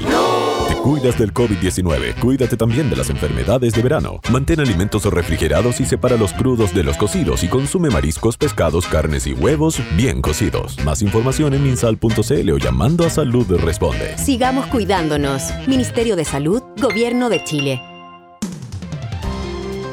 [0.80, 4.20] cuidas del COVID-19, cuídate también de las enfermedades de verano.
[4.32, 9.28] Mantén alimentos refrigerados y separa los crudos de los cocidos y consume mariscos, pescados, carnes
[9.28, 10.78] y huevos bien cocidos.
[10.84, 14.18] Más información en minsal.cl o llamando a Salud Responde.
[14.18, 15.44] Sigamos cuidándonos.
[15.68, 17.99] Ministerio de Salud, Gobierno de Chile.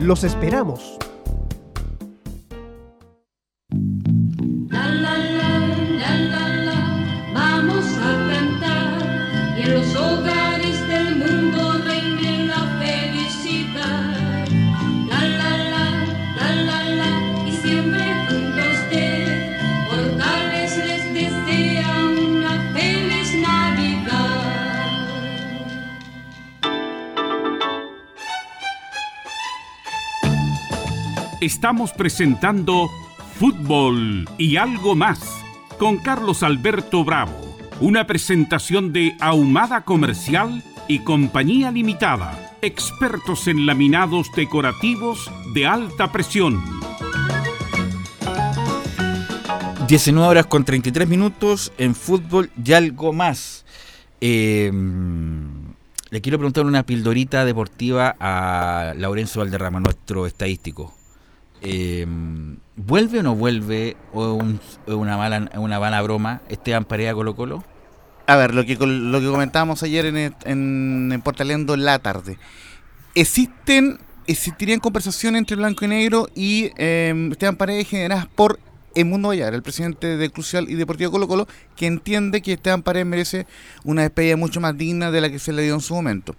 [0.00, 0.96] Los esperamos.
[31.40, 32.90] Estamos presentando
[33.38, 35.20] Fútbol y algo más
[35.78, 37.32] con Carlos Alberto Bravo,
[37.80, 46.62] una presentación de Ahumada Comercial y Compañía Limitada, expertos en laminados decorativos de alta presión.
[49.88, 53.64] 19 horas con 33 minutos en fútbol y algo más.
[54.20, 54.70] Eh,
[56.10, 60.99] le quiero preguntar una pildorita deportiva a Laurencio Valderrama, nuestro estadístico.
[61.62, 62.06] Eh,
[62.76, 67.64] ¿Vuelve o no vuelve o un- una mala una mala broma Esteban Pareja Colo Colo?
[68.26, 72.38] A ver, lo que, lo que comentábamos ayer en, en, en la tarde.
[73.14, 78.60] Existen, existirían conversaciones entre Blanco y Negro y eh, Esteban Paredes generadas por
[79.08, 83.06] Mundo Vallar, el presidente de Crucial y Deportivo Colo Colo, que entiende que Esteban Paredes
[83.06, 83.46] merece
[83.84, 86.34] una despedida mucho más digna de la que se le dio en su momento.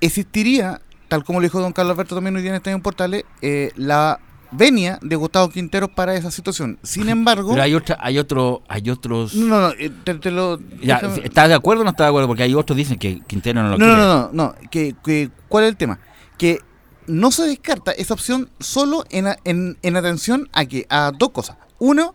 [0.00, 3.70] Existiría, tal como lo dijo don Carlos Alberto también hoy día en Estadio Portales, eh,
[3.76, 4.20] la
[4.56, 6.78] venia de Gustavo Quintero para esa situación.
[6.82, 7.50] Sin embargo...
[7.50, 9.34] Pero hay otra, hay otro, hay otros.
[9.34, 10.58] No, no, eh, te, te lo...
[10.82, 12.28] Ya, ¿Estás de acuerdo o no estás de acuerdo?
[12.28, 14.00] Porque hay otros que dicen que Quintero no lo No, quiere.
[14.00, 14.54] no, no, no.
[14.70, 15.98] Que, que- ¿Cuál es el tema?
[16.38, 16.60] Que
[17.06, 21.56] no se descarta esa opción solo en, en, en atención a que a dos cosas.
[21.78, 22.14] Uno,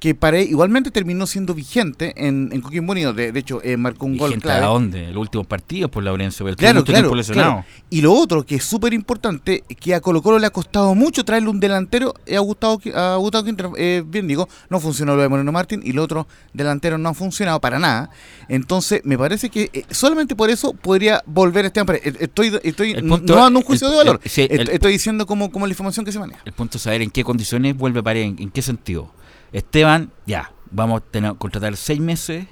[0.00, 3.12] que Paredes igualmente terminó siendo vigente en, en Coquimbo Unido.
[3.12, 4.64] De, de hecho, eh, marcó un gol Gente, clave.
[4.64, 5.08] ¿A dónde?
[5.08, 6.44] Los últimos partidos por Laurencio.
[6.46, 7.64] pero Claro, claro, claro.
[7.90, 11.22] Y lo otro que es súper importante, que a Colo Colo le ha costado mucho
[11.24, 15.22] traerle un delantero, eh, a Gustavo, a Gustavo Quintero, eh, bien digo, no funcionó lo
[15.22, 18.08] de Moreno Martín y los otros delanteros no han funcionado para nada.
[18.48, 22.14] Entonces, me parece que eh, solamente por eso podría volver Esteban Paredes.
[22.14, 24.92] Eh, Estoy, estoy El no dando un juicio el- de valor, el- sí, el- estoy
[24.92, 26.40] diciendo como, como la información que se maneja.
[26.44, 29.12] El punto es saber en qué condiciones vuelve Paredes, en, en qué sentido.
[29.52, 32.46] Esteban, ya, vamos a tener, contratar seis meses,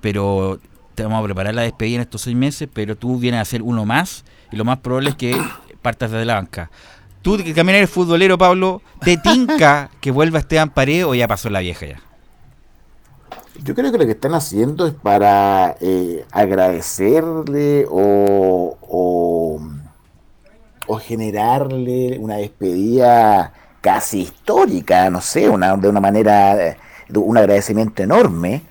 [0.00, 0.58] pero
[0.94, 3.62] te vamos a preparar la despedida en estos seis meses, pero tú vienes a hacer
[3.62, 5.36] uno más y lo más probable es que
[5.82, 6.70] partas desde la banca.
[7.22, 11.48] Tú que también eres futbolero, Pablo, ¿te tinca que vuelva Esteban Paredes o ya pasó
[11.50, 12.00] la vieja ya?
[13.62, 19.60] Yo creo que lo que están haciendo es para eh, agradecerle o, o,
[20.86, 23.52] o generarle una despedida
[23.84, 26.76] casi histórica, no sé, una, de una manera, eh,
[27.14, 28.62] un agradecimiento enorme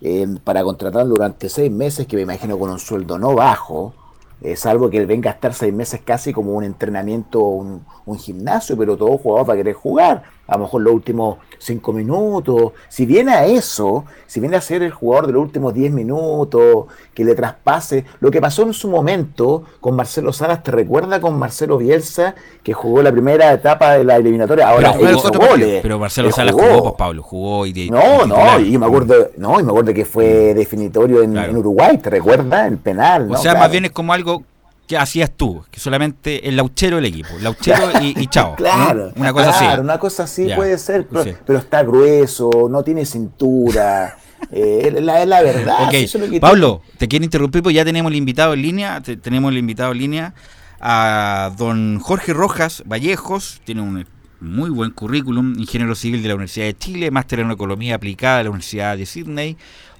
[0.00, 3.94] eh, para contratarlo durante seis meses, que me imagino con un sueldo no bajo,
[4.40, 8.18] eh, salvo que él venga a estar seis meses casi como un entrenamiento, un, un
[8.18, 12.72] gimnasio, pero todo jugador va a querer jugar, a lo mejor los últimos cinco minutos.
[12.88, 16.86] Si viene a eso, si viene a ser el jugador de los últimos diez minutos,
[17.14, 21.38] que le traspase, lo que pasó en su momento con Marcelo Salas, ¿te recuerda con
[21.38, 24.68] Marcelo Bielsa, que jugó la primera etapa de la eliminatoria?
[24.68, 25.80] Ahora, pero, él jugó- goles.
[25.82, 29.30] pero Marcelo Él Salas jugó, pues Pablo, jugó y de, no, no, y me acuerdo,
[29.36, 31.50] no, y me acuerdo que fue definitorio en, Claro.
[31.50, 32.68] en Uruguay, ¿te recuerdas?
[32.68, 33.34] El penal, O ¿no?
[33.36, 33.58] sea, Claro.
[33.60, 34.42] más bien es como algo
[34.86, 38.50] que hacías tú, que solamente el lauchero del equipo, lauchero y, y chao.
[38.50, 38.56] ¿no?
[38.56, 39.80] Claro, Una cosa claro, así.
[39.80, 41.32] una cosa así Ya, puede ser, pero, sí.
[41.44, 44.16] pero está grueso, no tiene cintura,
[44.52, 45.86] eh, es la, verdad.
[45.88, 48.62] Ok, eso es lo que Pablo, te quiero interrumpir porque ya tenemos el invitado en
[48.62, 50.34] línea, te- tenemos el invitado en línea
[50.80, 54.06] a don Jorge Rojas Vallejos, tiene un
[54.40, 58.44] muy buen currículum, ingeniero civil de la Universidad de Chile, máster en economía aplicada de
[58.44, 59.56] la Universidad de Sydney,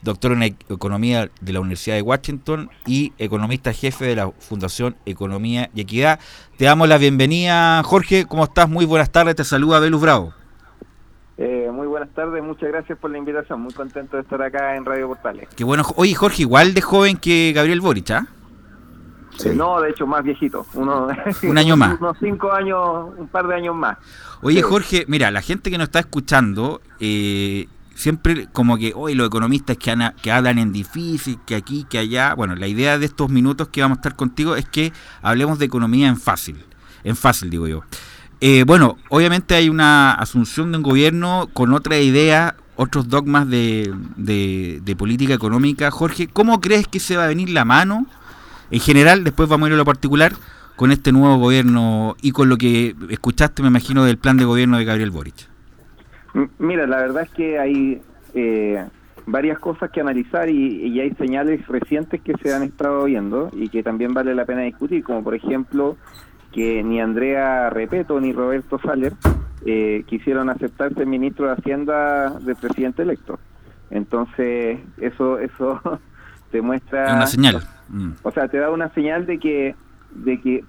[0.07, 5.69] doctor en economía de la Universidad de Washington y economista jefe de la Fundación Economía
[5.75, 6.21] y Equidad.
[6.57, 8.69] Te damos la bienvenida, Jorge, ¿cómo estás?
[8.69, 10.33] Muy buenas tardes, te saluda Belus Bravo.
[11.39, 13.61] Eh, muy buenas tardes, muchas gracias por la invitación.
[13.61, 15.49] Muy contento de estar acá en Radio Portales.
[15.55, 18.27] Qué bueno, oye Jorge, igual de joven que Gabriel Boric, ¿ah?
[19.45, 20.65] Eh, no, de hecho, más viejito.
[20.75, 21.09] Uno,
[21.43, 21.99] Un año más.
[22.01, 23.99] Unos cinco años, un par de años más.
[24.41, 24.63] Oye, Sí.
[24.63, 27.67] Jorge, mira, la gente que nos está escuchando, eh,
[27.97, 32.35] siempre como que, hoy los economistas que, hablan en difícil, que aquí, que allá.
[32.35, 34.93] Bueno, la idea de estos minutos que vamos a estar contigo es que
[35.23, 36.57] hablemos de economía en fácil.
[37.03, 37.83] En fácil, digo yo.
[38.41, 43.93] Eh, bueno, obviamente hay una asunción de un gobierno con otra idea, otros dogmas de,
[44.17, 45.91] de- de política económica.
[45.91, 48.07] Jorge, ¿cómo crees que se va a venir la mano?
[48.71, 50.35] En general, después vamos a ir a lo particular
[50.77, 54.77] con este nuevo gobierno y con lo que escuchaste, me imagino, del plan de gobierno
[54.77, 55.49] de Gabriel Boric.
[56.59, 58.03] Mira, la verdad es que hay
[58.35, 58.85] eh,
[59.27, 63.69] varias cosas que analizar y, y hay señales recientes que se han estado viendo y
[63.69, 65.97] que también vale la pena discutir, como por ejemplo
[66.53, 69.13] que ni Andrea Repeto ni Roberto Saller
[69.65, 73.39] eh, quisieron aceptar ser ministro de Hacienda del presidente electo.
[73.91, 75.81] Entonces, eso eso
[76.51, 77.05] te muestra...
[77.05, 77.63] Es una señal.
[77.89, 78.11] Mm.
[78.23, 79.75] O sea, te da una señal de que,
[80.13, 80.65] de que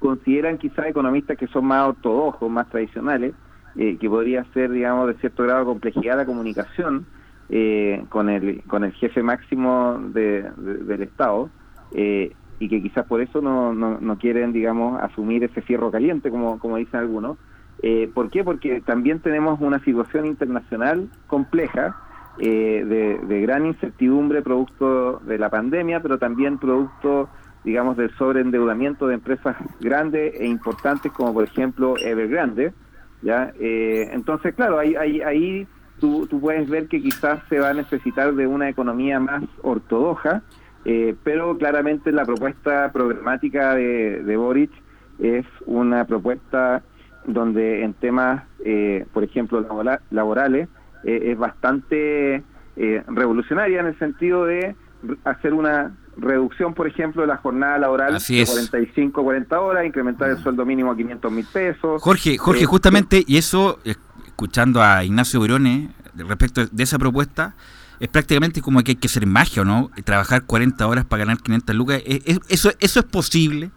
[0.00, 3.32] consideran quizás economistas que son más ortodoxos, más tradicionales,
[3.78, 7.06] eh, que podría ser, digamos, de cierto grado de complejidad la comunicación
[7.48, 11.48] eh, con el con el jefe máximo de- de- del Estado
[11.94, 16.30] eh, y que quizás por eso no, no, no quieren, digamos, asumir ese fierro caliente,
[16.30, 17.36] como, como dicen algunos.
[17.82, 18.42] Eh, ¿Por qué?
[18.42, 21.94] Porque también tenemos una situación internacional compleja,
[22.38, 27.28] eh, de, de gran incertidumbre producto de la pandemia, pero también producto,
[27.64, 32.72] digamos, del sobreendeudamiento de empresas grandes e importantes como por ejemplo Evergrande.
[33.26, 33.52] ¿Ya?
[33.58, 35.66] Eh, entonces, claro, ahí, ahí, ahí
[36.00, 40.42] tú, tú puedes ver que quizás se va a necesitar de una economía más ortodoxa,
[40.84, 44.70] eh, pero claramente la propuesta programática de, de Boric
[45.18, 46.82] es una propuesta
[47.24, 50.68] donde en temas, eh, por ejemplo, labora- laborales,
[51.02, 52.44] eh, es bastante
[52.76, 54.76] eh, revolucionaria en el sentido de
[55.24, 58.50] hacer una reducción, por ejemplo, de la jornada laboral Así de es.
[58.50, 62.02] 45 40 horas, incrementar el sueldo mínimo a 500 mil pesos.
[62.02, 63.94] Jorge, Jorge, Eh, justamente, y eso, eh,
[64.26, 67.54] escuchando a Ignacio Brone respecto de esa propuesta,
[68.00, 69.90] es prácticamente como que hay que ser magia, ¿no?
[70.04, 72.02] Trabajar 40 horas para ganar 500 lucas.
[72.06, 73.70] ¿Es- es- ¿Eso, eso es posible?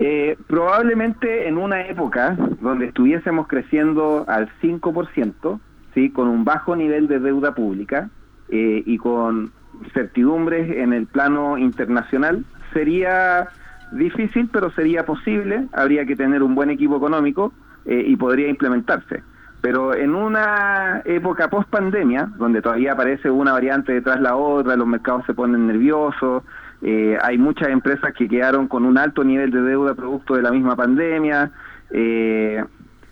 [0.00, 5.60] Eh, probablemente en una época donde estuviésemos creciendo al 5%,
[5.94, 6.10] ¿sí?
[6.10, 8.08] con un bajo nivel de deuda pública
[8.48, 9.50] eh, y con
[9.92, 13.48] certidumbres en el plano internacional, sería
[13.92, 15.66] difícil, pero sería posible.
[15.72, 17.52] Habría que tener un buen equipo económico
[17.86, 19.22] eh, y podría implementarse.
[19.60, 24.76] Pero en una época post pandemia, donde todavía aparece una variante detrás de la otra,
[24.76, 26.44] los mercados se ponen nerviosos,
[26.80, 30.52] eh, hay muchas empresas que quedaron con un alto nivel de deuda producto de la
[30.52, 31.50] misma pandemia,
[31.90, 32.64] eh,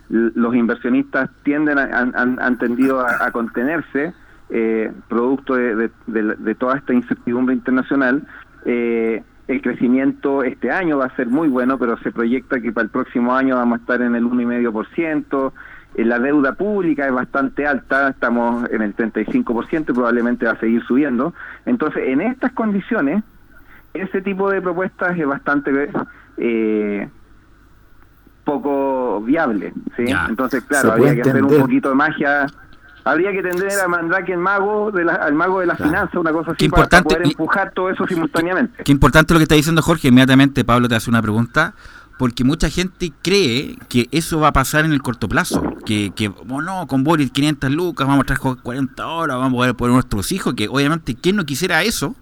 [0.08, 4.14] los inversionistas tienden a, han, han- tendido a contenerse
[4.50, 8.22] eh, producto de, de- de- de toda esta incertidumbre internacional.
[8.64, 12.84] Eh, el crecimiento este año va a ser muy bueno, pero se proyecta que para
[12.84, 15.52] el próximo año vamos a estar en el 1,5%.
[15.94, 20.58] Eh, La deuda pública es bastante alta, estamos en el 35% y probablemente va a
[20.60, 21.32] seguir subiendo.
[21.64, 23.22] Entonces, en estas condiciones,
[23.94, 25.90] ese tipo de propuestas es bastante
[26.38, 27.08] eh,
[28.44, 29.72] poco viable.
[29.96, 30.04] ¿sí?
[30.28, 32.46] Entonces, claro, habría puede que hacer un poquito de magia.
[33.06, 36.32] Habría que tender a Mandrake el mago de la- al mago de la finanza, una
[36.32, 38.82] cosa así, Qué para, para importante poder empujar todo eso simultáneamente.
[38.82, 40.08] Qué importante lo que está diciendo Jorge.
[40.08, 41.74] Inmediatamente Pablo te hace una pregunta.
[42.18, 45.62] Porque mucha gente cree que eso va a pasar en el corto plazo.
[45.84, 49.56] Que, que oh, no, con Boris 500 lucas, vamos a trabajar 40 horas, vamos a
[49.56, 50.54] poder poner nuestros hijos.
[50.54, 52.16] Que obviamente, ¿quién no quisiera eso?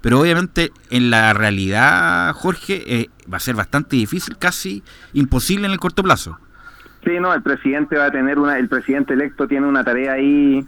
[0.00, 4.82] Pero obviamente en la realidad, Jorge, eh, va a ser bastante difícil, casi
[5.12, 6.38] imposible en el corto plazo.
[7.04, 10.66] Sí, no, el presidente va a tener una, el presidente electo tiene una tarea ahí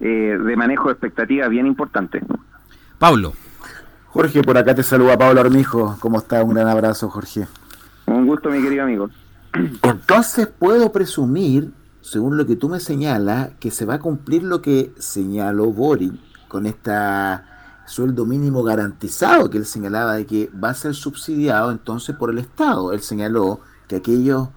[0.00, 2.20] eh, de manejo de expectativas bien importante.
[2.98, 3.32] Pablo.
[4.08, 5.96] Jorge, por acá te saluda Pablo Armijo.
[6.00, 6.42] ¿Cómo está?
[6.42, 7.46] Un gran abrazo, Jorge.
[8.06, 9.10] Un gusto, mi querido amigo.
[9.82, 11.70] Entonces puedo presumir,
[12.00, 16.14] según lo que tú me señalas, que se va a cumplir lo que señaló Boric
[16.48, 17.44] con esta
[17.88, 22.38] sueldo mínimo garantizado que él señalaba de que va a ser subsidiado entonces por el
[22.38, 22.92] Estado.
[22.92, 24.48] Él señaló que aquellos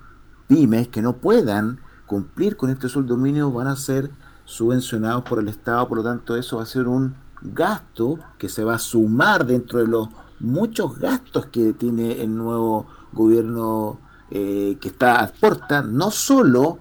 [0.51, 4.11] pymes que no puedan cumplir con este sueldo mínimo van a ser
[4.43, 8.65] subvencionados por el Estado, por lo tanto eso va a ser un gasto que se
[8.65, 10.09] va a sumar dentro de los
[10.41, 16.79] muchos gastos que tiene el nuevo gobierno eh, que está a puerta, no solo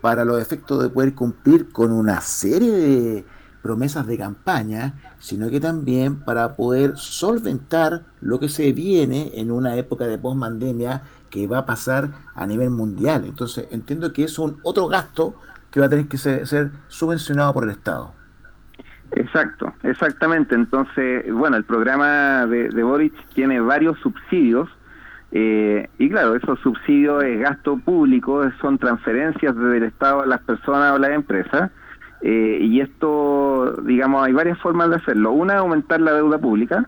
[0.00, 3.26] para los efectos de poder cumplir con una serie de
[3.60, 9.76] promesas de campaña, sino que también para poder solventar lo que se viene en una
[9.76, 13.24] época de post-pandemia que va a pasar a nivel mundial.
[13.24, 15.34] Entonces, entiendo que es un otro gasto
[15.70, 18.12] que va a tener que ser, subvencionado por el Estado.
[19.12, 20.54] Exacto, exactamente.
[20.54, 24.68] Entonces, bueno, el programa de, de Boric tiene varios subsidios
[25.32, 30.40] eh, y claro, esos subsidios es gasto público, son transferencias desde el Estado a las
[30.40, 31.70] personas o las empresas.
[32.22, 35.32] Eh, y esto, digamos, hay varias formas de hacerlo.
[35.32, 36.86] Una es aumentar la deuda pública.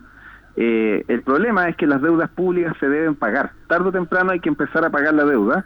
[0.55, 3.51] Eh, el problema es que las deudas públicas se deben pagar.
[3.67, 5.65] Tardo o temprano hay que empezar a pagar la deuda.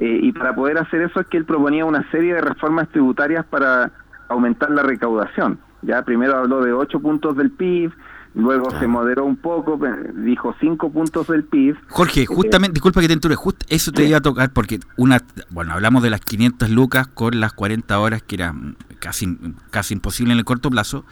[0.00, 3.90] y para poder hacer eso es que él proponía una serie de reformas tributarias para
[4.28, 5.58] aumentar la recaudación.
[5.82, 7.92] Ya primero habló de 8 puntos del PIB,
[8.38, 9.78] luego se moderó un poco,
[10.14, 11.76] dijo 5 puntos del PIB.
[11.88, 15.72] Jorge, justamente, disculpa que te enture, justo eso te iba a tocar porque una, bueno,
[15.72, 18.54] hablamos de las 500 lucas con las 40 horas que era
[19.00, 19.36] casi,
[19.70, 21.04] casi imposible en el corto plazo,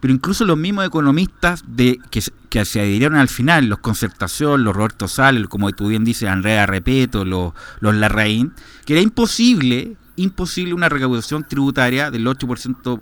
[0.00, 2.20] pero incluso los mismos economistas de que,
[2.50, 6.66] que se adhirieron al final, los Concertación, los Roberto Sal, como tú bien dices, Andrea
[6.66, 8.52] Repeto, los, los Larraín,
[8.84, 13.00] que era imposible, imposible una recaudación tributaria del 8%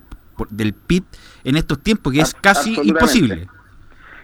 [0.51, 1.05] del PIB
[1.45, 3.49] en estos tiempos, que es casi imposible.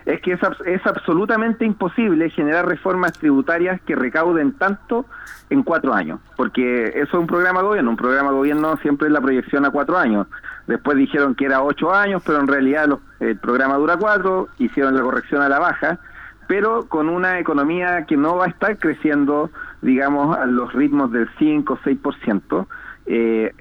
[0.08, 5.04] Es que es, es absolutamente imposible generar reformas tributarias que recauden tanto
[5.50, 9.08] en cuatro años, porque eso es un programa de gobierno, un programa de gobierno siempre
[9.08, 10.26] es la proyección a cuatro años.
[10.66, 12.88] Después dijeron que era ocho años, pero en realidad
[13.20, 15.98] el programa dura cuatro, hicieron la corrección a la baja,
[16.46, 19.50] pero con una economía que no va a estar creciendo,
[19.82, 22.66] digamos, a los ritmos del 5 o 6%.
[23.04, 23.54] Eh,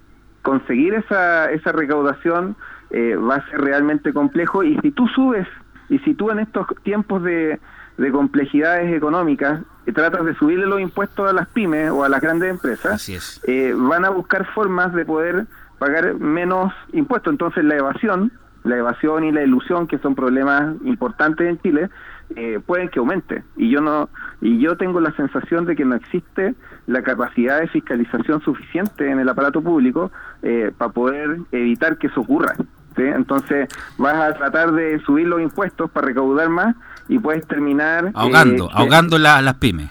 [0.44, 2.56] conseguir esa, esa recaudación
[2.90, 5.46] eh, va a ser realmente complejo y si tú subes,
[5.90, 7.60] y si tú en estos tiempos de,
[7.98, 12.22] de complejidades económicas eh, tratas de subirle los impuestos a las pymes o a las
[12.22, 13.10] grandes empresas,
[13.48, 15.48] eh, van a buscar formas de poder
[15.80, 17.32] pagar menos impuestos.
[17.32, 18.32] Entonces la evasión,
[18.64, 21.90] la evasión y la ilusión, que son problemas importantes en Chile,
[22.36, 23.44] eh, pueden que aumente.
[23.56, 24.10] Y yo no,
[24.42, 29.20] y yo tengo la sensación de que no existe la capacidad de fiscalización suficiente en
[29.20, 30.12] el aparato público
[30.44, 32.56] eh, para poder evitar que eso ocurra.
[32.98, 36.76] Entonces vas a tratar de subir los impuestos para recaudar más
[37.08, 38.12] y puedes terminar...
[38.14, 39.90] Ahogando, eh, ahogando las pymes.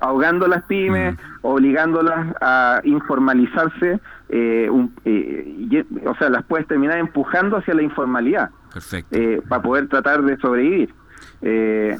[0.00, 1.18] Ahogando las pymes, mm.
[1.42, 8.50] obligándolas a informalizarse, eh, o sea, las puedes terminar empujando hacia la informalidad.
[8.72, 9.18] Perfecto.
[9.48, 10.94] para poder tratar de sobrevivir.
[11.42, 11.96] Eh,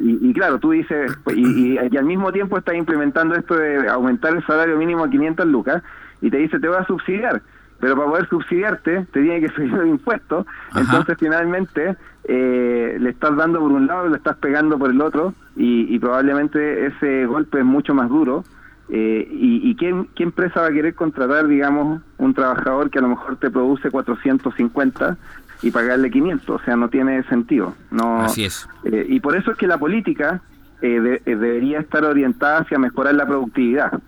[0.00, 4.44] y, claro, tú dices, pues, y, al mismo tiempo estás implementando esto de aumentar el
[4.46, 5.82] salario mínimo a 500 lucas
[6.20, 7.42] y te dice, te voy a subsidiar,
[7.82, 13.34] pero para poder subsidiarte te tiene que subir el impuesto, entonces finalmente eh, le estás
[13.34, 17.58] dando por un lado y le estás pegando por el otro y, probablemente ese golpe
[17.58, 18.44] es mucho más duro.
[18.88, 23.02] Eh, y, y ¿qué, ¿qué, empresa va a querer contratar, digamos, un trabajador que a
[23.02, 25.16] lo mejor te produce 450
[25.62, 27.74] y pagarle 500, o sea, no tiene sentido.
[27.90, 28.68] No, Así es.
[28.84, 30.40] Eh, y por eso es que la política
[30.82, 34.00] eh, eh, debería estar orientada hacia mejorar la productividad,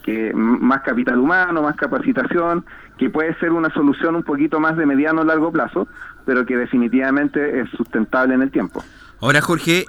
[0.00, 2.64] que más capital humano, más capacitación,
[2.98, 5.88] que puede ser una solución un poquito más de mediano o largo plazo,
[6.26, 8.84] pero que definitivamente es sustentable en el tiempo.
[9.20, 9.86] Ahora, Jorge,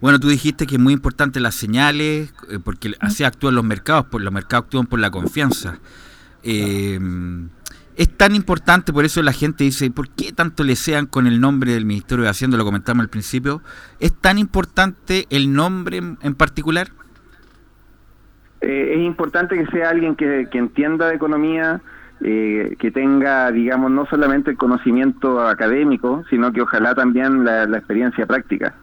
[0.00, 2.32] bueno, tú dijiste que es muy importante las señales,
[2.64, 5.78] porque así actúan los mercados, por los mercados actúan por la confianza.
[6.42, 6.98] Eh,
[7.98, 11.40] es tan importante, por eso la gente dice, ¿por qué tanto le sean con el
[11.40, 12.56] nombre del Ministerio de Hacienda?
[12.56, 13.60] Lo comentamos al principio.
[13.98, 16.92] ¿Es tan importante el nombre en, particular?
[18.60, 21.80] Eh, es importante que sea alguien que, entienda de economía,
[22.20, 28.26] eh, que tenga, digamos, no solamente el conocimiento académico, sino que ojalá también la, experiencia
[28.26, 28.74] práctica.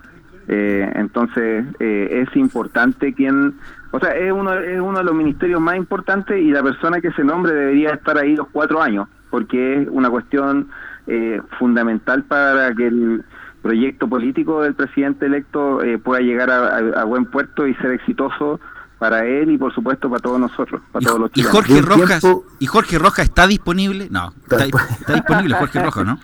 [0.48, 3.56] Eh, entonces, es importante quien
[3.96, 7.14] o sea, es uno, es uno de los ministerios más importantes y la persona que
[7.14, 10.68] se nombre debería estar ahí los cuatro años, porque es una cuestión
[11.08, 13.24] eh, fundamental para que el
[13.62, 18.60] proyecto político del presidente electo eh, pueda llegar a, buen puerto y ser exitoso
[19.00, 21.54] para él y por supuesto para todos nosotros, para todos los chilenos.
[21.54, 22.24] ¿Y Jorge Rojas,
[22.60, 24.08] ¿y Jorge Rojas está disponible?
[24.10, 26.20] No, está, está disponible Jorge Rojas, ¿no?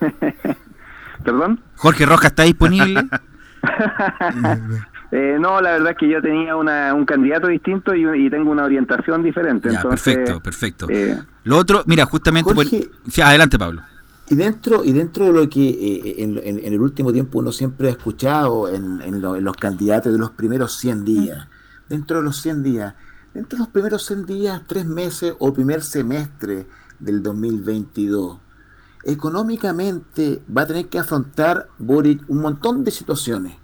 [1.24, 1.60] ¿Perdón?
[1.76, 3.08] Jorge Rojas está disponible.
[5.16, 9.22] Eh, no, la verdad es que yo tenía un candidato distinto y, tengo una orientación
[9.22, 9.70] diferente.
[9.88, 10.86] perfecto, perfecto.
[10.90, 12.52] Eh, lo otro, mira, justamente...
[13.22, 13.82] adelante, Pablo.
[14.28, 17.90] Y dentro, y dentro de lo que eh, en, el último tiempo uno siempre ha
[17.92, 21.46] escuchado en, los candidatos de los primeros 100 días,
[21.88, 22.94] dentro de los 100 días,
[23.32, 26.66] dentro de los primeros 100 días, tres meses o primer semestre
[26.98, 28.38] del 2022,
[29.04, 33.56] económicamente va a tener que afrontar Boric un montón de situaciones.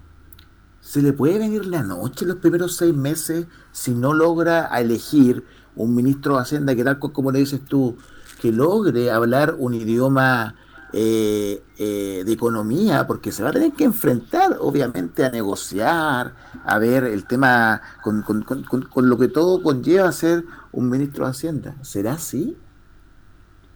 [0.81, 5.45] ¿Se le puede venir la noche los primeros seis meses si no logra elegir
[5.77, 7.97] un ministro de Hacienda que tal co- como le dices tú,
[8.41, 10.55] que logre hablar un idioma
[10.93, 16.33] eh, eh, de economía, porque se va a tener que enfrentar, obviamente, a negociar,
[16.65, 21.25] a ver el tema con, con- con- con- lo que todo conlleva ser un ministro
[21.25, 21.75] de Hacienda.
[21.83, 22.57] ¿Será así?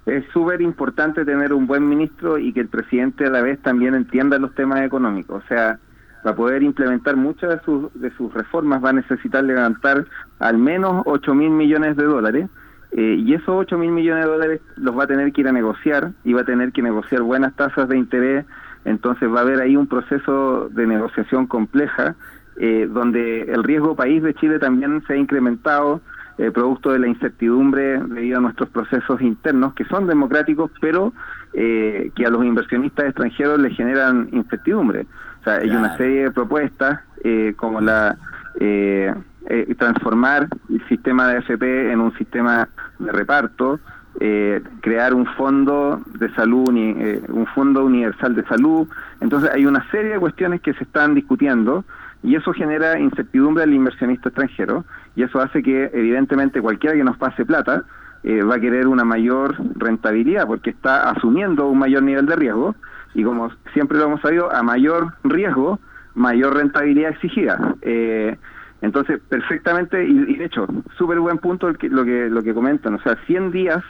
[0.07, 3.95] Es súper importante tener un buen ministro y que el presidente a la vez también
[3.95, 5.43] entienda los temas económicos.
[5.43, 5.79] O sea,
[6.23, 10.07] para poder implementar muchas de sus, de sus reformas va a necesitar levantar
[10.41, 12.51] al menos 8 mil millones de dólares.
[12.97, 15.53] Eh, y esos 8 mil millones de dólares los va a tener que ir a
[15.53, 18.47] negociar y va a tener que negociar buenas tasas de interés.
[18.85, 22.15] Entonces va a haber ahí un proceso de negociación compleja
[22.57, 26.03] eh, donde el riesgo país de Chile también se ha incrementado
[26.39, 31.13] eh, producto de la incertidumbre debido a nuestros procesos internos que son democráticos pero
[31.53, 35.07] eh, que a los inversionistas extranjeros les generan incertidumbre.
[35.41, 38.17] O sea, hay una serie de propuestas eh, como la
[39.49, 42.69] eh, eh, transformar el sistema de AFP en un sistema
[42.99, 43.81] de reparto,
[44.21, 48.87] eh, crear un fondo de salud, eh, un fondo universal de salud.
[49.21, 51.85] Entonces hay una serie de cuestiones que se están discutiendo
[52.23, 54.85] y eso genera incertidumbre al inversionista extranjero
[55.17, 57.83] y eso hace que evidentemente cualquiera que nos pase plata
[58.23, 62.77] eh, va a querer una mayor rentabilidad porque está asumiendo un mayor nivel de riesgo
[63.15, 65.81] y como siempre lo hemos sabido, a mayor riesgo,
[66.15, 67.75] mayor rentabilidad exigida.
[68.85, 70.67] Entonces, perfectamente, y, y de hecho,
[70.99, 73.83] súper buen punto el que- lo, que, lo que comentan, o sea, 100 días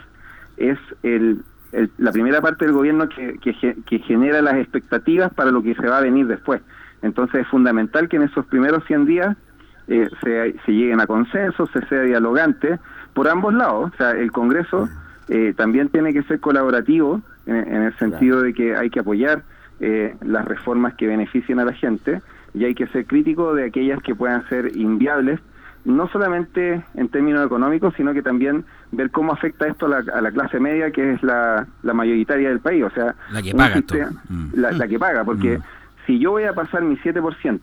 [0.55, 1.41] es el,
[1.73, 5.75] el- la primera parte del gobierno que, que, que genera las expectativas para lo que
[5.75, 6.61] se va a venir después.
[7.01, 9.35] Entonces es fundamental que en esos primeros 100 días
[9.89, 12.79] eh, se, se lleguen a consensos, se sea dialogante
[13.13, 13.91] por ambos lados.
[13.93, 14.87] O sea, el Congreso
[15.27, 19.43] eh, también tiene que ser colaborativo en, en el sentido de que hay que apoyar
[19.81, 22.21] eh, las reformas que beneficien a la gente
[22.55, 25.39] y hay que ser crítico de aquellas que puedan ser inviables,
[25.83, 30.21] no solamente en términos económicos, sino que también ver cómo afecta esto a la, a
[30.21, 32.83] la clase media, que es la, la mayoritaria del país.
[32.83, 34.23] O sea, La que paga sistema-.
[34.29, 34.49] Mm.
[34.53, 35.59] la, la que paga, porque
[36.07, 37.59] si yo voy a pasar mi 7%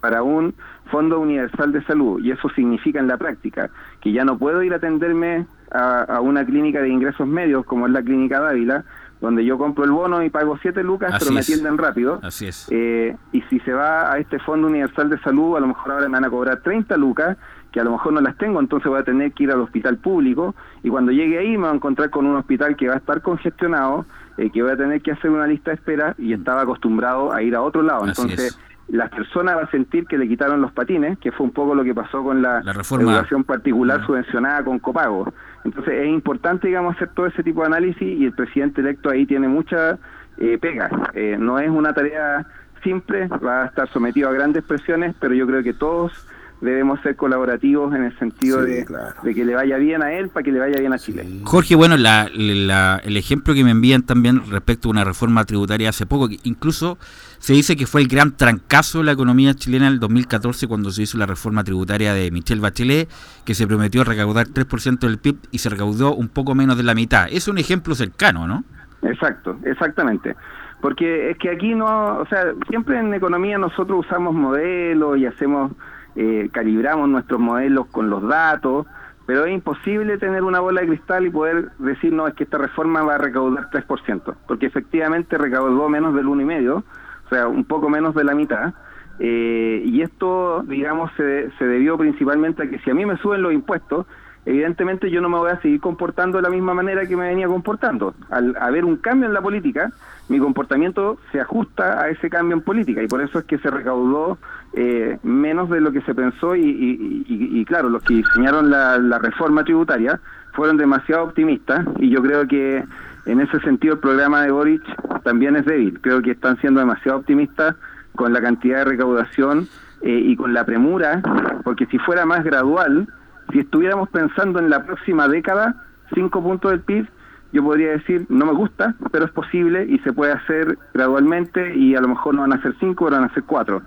[0.00, 0.54] para un
[0.90, 3.70] fondo universal de salud, y eso significa en la práctica
[4.00, 7.86] que ya no puedo ir a atenderme a, a una clínica de ingresos medios como
[7.86, 8.84] es la clínica Dávila,
[9.20, 11.48] donde yo compro el bono y pago 7 lucas, Así pero me es.
[11.50, 12.20] atienden rápido.
[12.22, 12.66] Así es.
[12.70, 16.06] Eh, y si se va a este Fondo Universal de Salud, a lo mejor ahora
[16.08, 17.36] me van a cobrar 30 lucas,
[17.72, 19.98] que a lo mejor no las tengo, entonces voy a tener que ir al hospital
[19.98, 22.98] público y cuando llegue ahí me voy a encontrar con un hospital que va a
[22.98, 24.06] estar congestionado,
[24.38, 27.42] eh, que voy a tener que hacer una lista de espera y estaba acostumbrado a
[27.42, 28.06] ir a otro lado.
[28.06, 28.58] Entonces, es.
[28.88, 31.84] la persona va a sentir que le quitaron los patines, que fue un poco lo
[31.84, 33.12] que pasó con la, La reforma.
[33.12, 35.32] educación particular subvencionada con copago.
[35.68, 39.26] Entonces es importante, digamos, hacer todo ese tipo de análisis y el presidente electo ahí
[39.26, 39.98] tiene mucha
[40.38, 40.88] eh, pega.
[41.12, 42.46] Eh, no es una tarea
[42.82, 46.26] simple, va a estar sometido a grandes presiones, pero yo creo que todos
[46.60, 49.14] debemos ser colaborativos en el sentido Sí, de, claro.
[49.22, 51.24] de que le vaya bien a él para que le vaya bien a Chile.
[51.44, 55.90] Jorge, bueno, la- la- el ejemplo que me envían también respecto a una reforma tributaria
[55.90, 56.98] hace poco, que incluso
[57.38, 60.90] se dice que fue el gran trancazo de la economía chilena en el 2014 cuando
[60.90, 63.08] se hizo la reforma tributaria de Michelle Bachelet,
[63.44, 66.94] que se prometió recaudar 3% del PIB y se recaudó un poco menos de la
[66.96, 67.28] mitad.
[67.30, 68.64] Es un ejemplo cercano, ¿no?
[69.02, 70.34] Exacto, exactamente.
[70.80, 75.72] Porque es que aquí no, o sea, siempre en economía nosotros usamos modelos y hacemos,
[76.20, 78.86] eh, calibramos nuestros modelos con los datos,
[79.24, 82.58] pero es imposible tener una bola de cristal y poder decir, no, es que esta
[82.58, 87.88] reforma va a recaudar 3%, porque efectivamente recaudó menos del 1,5%, o sea, un poco
[87.88, 88.74] menos de la mitad.
[89.20, 93.42] Eh, y esto, digamos, se, se debió principalmente a que si a mí me suben
[93.42, 94.04] los impuestos,
[94.44, 97.46] evidentemente yo no me voy a seguir comportando de la misma manera que me venía
[97.46, 98.14] comportando.
[98.30, 99.92] Al haber un cambio en la política,
[100.28, 103.70] mi comportamiento se ajusta a ese cambio en política y por eso es que se
[103.70, 104.38] recaudó
[104.74, 109.18] eh, menos de lo que se pensó y, y- y- claro, los que diseñaron la,
[109.18, 110.20] reforma tributaria
[110.52, 112.84] fueron demasiado optimistas y yo creo que
[113.26, 114.82] en ese sentido el programa de Boric
[115.22, 115.98] también es débil.
[116.00, 117.74] Creo que están siendo demasiado optimistas
[118.14, 119.66] con la cantidad de recaudación
[120.02, 121.22] eh, y con la premura,
[121.64, 123.06] porque si fuera más gradual,
[123.52, 125.74] si estuviéramos pensando en la próxima década,
[126.14, 127.06] cinco puntos del PIB,
[127.52, 131.94] yo podría decir, no me gusta, pero es posible y se puede hacer gradualmente y
[131.94, 133.82] a lo mejor no van a ser cinco, pero van a ser cuatro.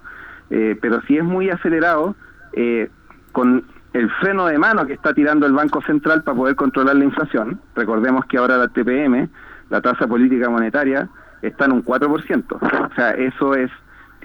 [0.50, 2.16] Eh, pero si es muy acelerado,
[2.54, 2.90] eh,
[3.32, 7.04] con el freno de mano que está tirando el Banco Central para poder controlar la
[7.04, 9.30] inflación, recordemos que ahora la TPM,
[9.70, 11.08] la tasa política monetaria,
[11.42, 12.58] está en un 4%.
[12.92, 13.72] O sea, eso es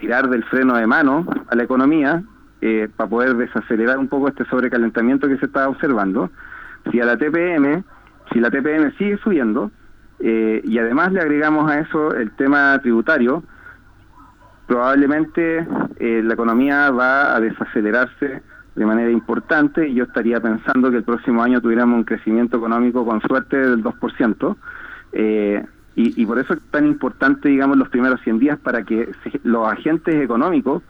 [0.01, 2.22] tirar del freno de mano a la economía
[2.61, 6.30] eh, para poder desacelerar un poco este sobrecalentamiento que se está observando.
[6.91, 7.84] Si a la TPM,
[8.37, 9.70] si la TPM sigue subiendo,
[10.18, 13.43] eh, y además le agregamos a eso el tema tributario,
[14.66, 15.66] probablemente
[15.99, 18.43] eh, la economía va a desacelerarse
[18.74, 23.07] de manera importante y yo estaría pensando que el próximo año tuviéramos un crecimiento económico
[23.07, 24.57] con suerte del 2%.
[25.12, 25.64] Eh,
[25.95, 29.41] y, y por eso es tan importante, digamos, los primeros 100 días para que se-
[29.45, 30.82] los agentes económicos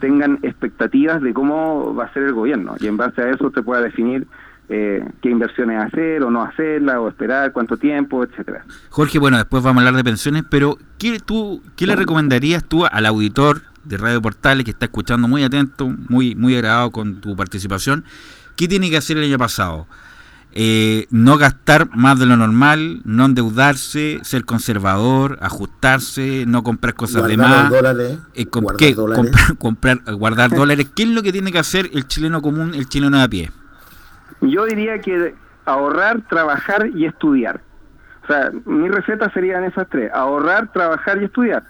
[0.00, 3.62] tengan expectativas de cómo va a ser el gobierno y en base a eso usted
[3.62, 4.26] pueda definir
[4.68, 8.64] eh, qué inversiones hacer o no hacerlas o esperar cuánto tiempo, etcétera.
[8.90, 12.84] Jorge, bueno, después vamos a hablar de pensiones, pero ¿qué, tú, ¿qué le recomendarías tú
[12.86, 17.34] al auditor de Radio Portales que está escuchando muy atento, muy, muy agradado con tu
[17.36, 18.04] participación?
[18.56, 19.86] ¿Qué tiene que hacer el año pasado?
[20.52, 27.26] Eh, no gastar más de lo normal, no endeudarse, ser conservador, ajustarse, no comprar cosas
[27.28, 28.94] de Guardar más, los dólares, eh, com- guardar ¿qué?
[28.94, 29.24] dólares.
[29.58, 29.58] Comprar,
[30.04, 30.86] comprar- guardar dólares.
[30.94, 33.50] ¿Qué es lo que tiene que hacer el chileno común, el chileno de a pie?
[34.40, 35.34] Yo diría que
[35.64, 37.60] ahorrar, trabajar y estudiar.
[38.24, 41.62] O sea, mi receta serían esas tres, ahorrar, trabajar y estudiar.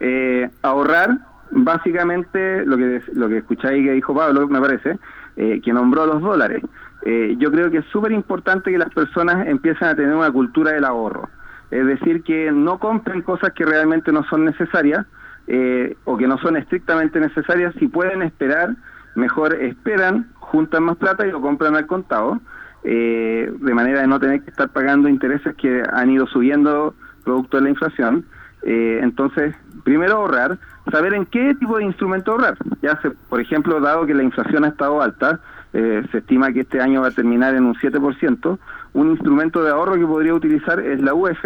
[0.00, 1.18] Eh, ahorrar,
[1.50, 4.98] básicamente, lo que lo que escucháis que dijo Pablo, me parece,
[5.36, 6.62] eh, que nombró los dólares.
[7.04, 10.72] Eh, yo creo que es súper importante que las personas empiecen a tener una cultura
[10.72, 11.28] del ahorro.
[11.70, 15.06] Es decir, que no compren cosas que realmente no son necesarias
[15.46, 17.74] eh, o que no son estrictamente necesarias.
[17.78, 18.76] Si pueden esperar,
[19.14, 22.40] mejor esperan, juntan más plata y lo compran al contado,
[22.84, 26.94] eh, de manera de no tener que estar pagando intereses que han ido subiendo
[27.24, 28.24] producto de la inflación.
[28.62, 29.54] Eh, entonces,
[29.84, 30.58] primero ahorrar,
[30.90, 32.56] saber en qué tipo de instrumento ahorrar.
[32.80, 35.40] Ya se, por ejemplo, dado que la inflación ha estado alta,
[35.72, 38.58] eh, se estima que este año va a terminar en un 7%,
[38.94, 41.44] un instrumento de ahorro que podría utilizar es la UF,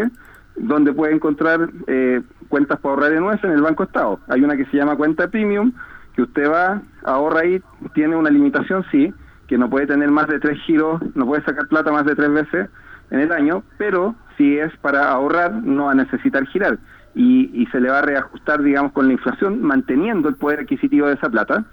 [0.57, 4.21] donde puede encontrar eh, cuentas para ahorrar en UF en el Banco Estado.
[4.29, 5.73] Hay una que se llama cuenta premium,
[6.17, 7.63] que usted va, ahorra ahí,
[7.95, 9.13] tiene una limitación, sí,
[9.47, 12.33] que no puede tener más de tres giros, no puede sacar plata más de tres
[12.33, 12.71] veces
[13.11, 16.79] en el año, pero si es para ahorrar, no va a necesitar girar.
[17.15, 21.15] Y, se le va a reajustar, digamos, con la inflación, manteniendo el poder adquisitivo de
[21.15, 21.65] esa plata.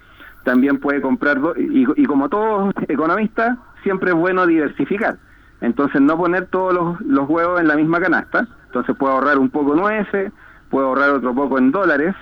[0.42, 5.18] También puede comprar, y, como todo economista, siempre es bueno diversificar.
[5.60, 8.46] Entonces, no poner todos los, los huevos en la misma canasta.
[8.66, 10.32] Entonces, puede ahorrar un poco en UF,
[10.70, 12.14] puede ahorrar otro poco en dólares,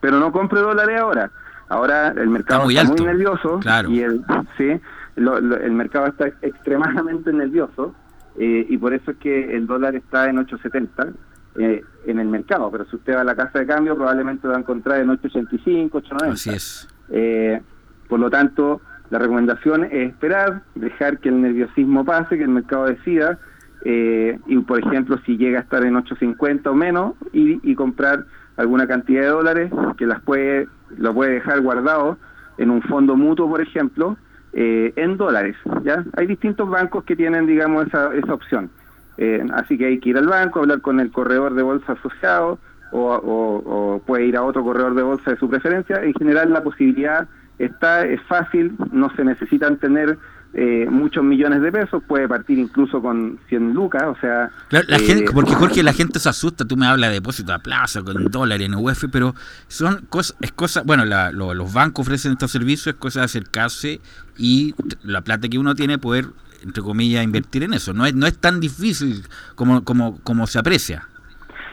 [0.00, 1.30] pero no compre dólares ahora.
[1.72, 3.90] Ahora el mercado muy está muy, nervioso Claro.
[3.90, 4.22] y el,
[4.58, 4.80] sí,
[5.16, 7.94] lo- lo- el mercado está extremadamente nervioso
[8.38, 11.12] eh, y por eso es que el dólar está en 8.70
[11.56, 14.52] eh, en el mercado, pero si usted va a la casa de cambio probablemente lo
[14.52, 16.32] va a encontrar en 8.85, 8.90.
[16.32, 16.88] Así es.
[17.10, 17.60] Eh,
[18.08, 22.86] por lo tanto, la recomendación es esperar, dejar que el nerviosismo pase, que el mercado
[22.86, 23.38] decida,
[23.84, 28.24] eh, y por ejemplo, si llega a estar en 8.50 o menos, y, y comprar
[28.56, 32.18] alguna cantidad de dólares que las puede, lo puede dejar guardado
[32.58, 34.16] en un fondo mutuo, por ejemplo,
[34.52, 35.56] eh, en dólares.
[35.84, 36.04] ¿ya?
[36.16, 38.70] Hay distintos bancos que tienen, digamos, esa, esa opción.
[39.18, 42.58] Eh, así que hay que ir al banco, hablar con el corredor de bolsa asociado
[42.92, 46.02] o, o- o puede ir a otro corredor de bolsa de su preferencia.
[46.02, 47.26] En general la posibilidad
[47.58, 50.18] está, es fácil, no se necesitan tener
[50.54, 54.50] eh, muchos millones de pesos, puede partir incluso con 100 lucas, o sea...
[54.68, 57.52] Claro, la eh, gente, porque Jorge, la gente se asusta, tú me hablas de depósito
[57.52, 59.34] a plazo, con dólares en UF, pero
[59.68, 63.24] son cosas, es cosa, bueno, la- lo- los bancos ofrecen estos servicios, es cosa de
[63.26, 64.00] acercarse
[64.36, 66.26] y la plata que uno tiene poder,
[66.62, 67.92] entre comillas, invertir en eso.
[67.94, 69.24] No es, no es tan difícil
[69.54, 71.08] como, como, como se aprecia.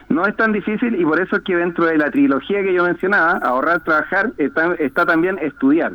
[0.08, 2.84] No es tan difícil y por eso es que dentro de la trilogía que yo
[2.84, 5.94] mencionaba, ahorrar, trabajar, está, está también estudiar.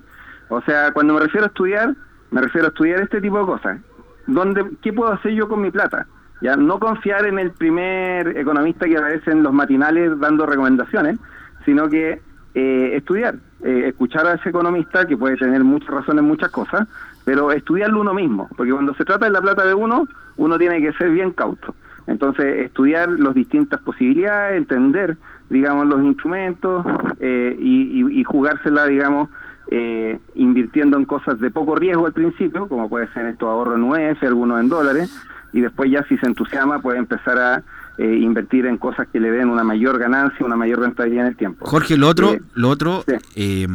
[0.48, 1.96] O sea, cuando me refiero a estudiar,
[2.34, 3.80] me refiero a estudiar este tipo de cosas.
[4.26, 6.06] ¿Dónde, ¿Qué puedo hacer yo con mi plata?
[6.40, 11.18] Ya no confiar en el primer economista que aparece en los matinales dando recomendaciones,
[11.64, 12.20] sino que
[12.54, 16.88] eh, estudiar, eh, escuchar a ese economista que puede tener muchas razones en muchas cosas,
[17.24, 20.06] pero estudiarlo uno mismo, porque cuando se trata de la plata de uno,
[20.36, 21.74] uno tiene que ser bien cauto.
[22.06, 25.16] Entonces, estudiar las distintas posibilidades, entender,
[25.50, 26.84] digamos, los instrumentos
[27.20, 29.30] eh, y, y- y jugársela, digamos,
[29.70, 33.84] eh, invirtiendo en cosas de poco riesgo al principio, como puede ser estos ahorros en
[33.84, 35.10] UF, algunos en dólares,
[35.52, 37.62] y después ya si se entusiasma puede empezar a
[37.96, 41.36] eh, invertir en cosas que le den una mayor ganancia, una mayor rentabilidad en el
[41.36, 41.64] tiempo.
[41.64, 43.04] Jorge, lo otro, Eh, lo otro,
[43.36, 43.68] eh,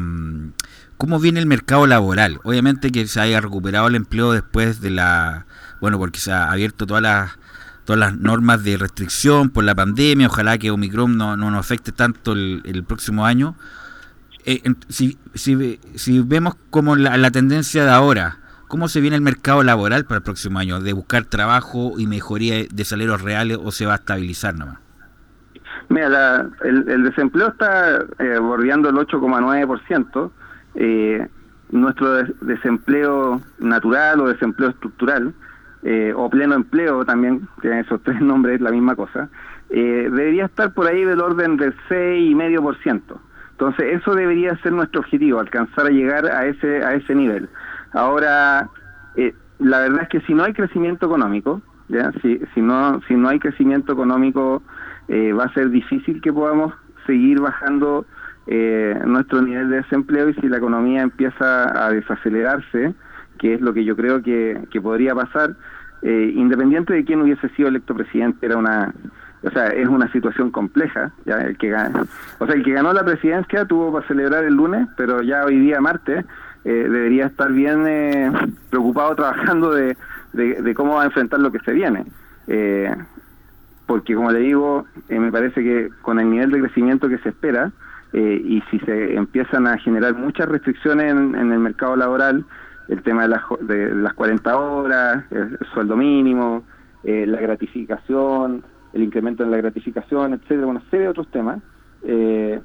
[0.97, 2.39] ¿cómo viene el mercado laboral?
[2.43, 5.45] Obviamente que se haya recuperado el empleo después de la,
[5.79, 7.39] bueno, porque se ha abierto todas las
[7.85, 11.91] todas las normas de restricción por la pandemia, ojalá que Omicron no, no nos afecte
[11.91, 13.55] tanto el, el próximo año.
[14.45, 18.37] Eh, si, si, si vemos como la, la tendencia de ahora,
[18.67, 20.79] ¿cómo se viene el mercado laboral para el próximo año?
[20.79, 24.77] ¿De buscar trabajo y mejoría de salarios reales o se va a estabilizar nomás?
[25.89, 30.31] Mira, la- el, desempleo está eh, bordeando el 8,9%.
[30.75, 31.27] Eh,
[31.71, 35.33] nuestro des- desempleo natural o desempleo estructural
[35.83, 39.29] eh, o pleno empleo también, tienen esos tres nombres, es la misma cosa,
[39.69, 43.01] eh, debería estar por ahí del orden del 6,5%.
[43.60, 47.49] Entonces, eso debería ser nuestro objetivo, alcanzar a llegar a ese, a ese nivel.
[47.91, 48.70] Ahora,
[49.18, 52.14] eh, la verdad es que si no hay crecimiento económico, ¿ya?
[52.22, 54.64] Si, si, no, si no hay crecimiento económico,
[55.10, 56.74] eh, va a ser difícil que podamos
[57.05, 58.05] seguir bajando
[58.47, 62.93] eh, nuestro nivel de desempleo y si la economía empieza a desacelerarse,
[63.39, 65.57] que es lo que yo creo que, que podría pasar,
[66.01, 68.93] eh, independiente de quién hubiese sido electo presidente, era una,
[69.43, 73.05] o sea, es una situación compleja, ya el que o sea, el que ganó la
[73.05, 76.25] presidencia tuvo para celebrar el lunes, pero ya hoy día martes
[76.65, 78.31] eh, debería estar bien eh,
[78.69, 79.95] preocupado trabajando de,
[80.33, 82.05] de, cómo va a enfrentar lo que se viene.
[82.47, 82.93] Eh,
[83.85, 87.29] porque como le digo, eh, me parece que con el nivel de crecimiento que se
[87.29, 87.71] espera
[88.13, 92.45] eh, y si se empiezan a generar muchas restricciones en, el mercado laboral,
[92.87, 96.63] el tema de las, de las 40 horas, el, el sueldo mínimo,
[97.03, 98.63] la gratificación,
[98.93, 101.61] el incremento en la gratificación, etcétera, una serie de otros temas,
[102.03, 102.59] eh,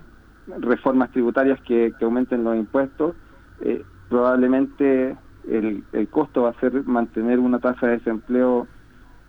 [0.61, 3.15] reformas tributarias que, que aumenten los impuestos,
[3.61, 5.17] eh, probablemente
[5.49, 8.67] el, el costo va a ser mantener una tasa de desempleo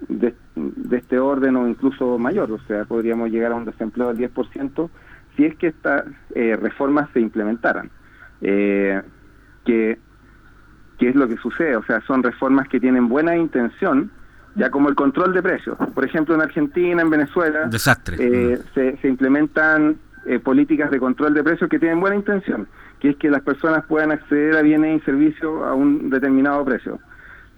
[0.07, 0.35] de,
[0.91, 4.89] este orden o incluso mayor, o sea, podríamos llegar a un desempleo del 10%
[5.35, 7.89] si es que estas eh, reformas se implementaran.
[8.41, 9.01] Eh,
[9.65, 9.97] que,
[10.97, 14.11] que es lo que sucede, o sea, son reformas que tienen buena intención,
[14.55, 15.77] ya como el control de precios.
[15.93, 18.17] Por ejemplo, en Argentina, en Venezuela, Desastre.
[18.19, 22.67] eh, se, se implementan eh, políticas de control de precios que tienen buena intención,
[22.99, 26.99] que es que las personas puedan acceder a bienes y servicios a un determinado precio.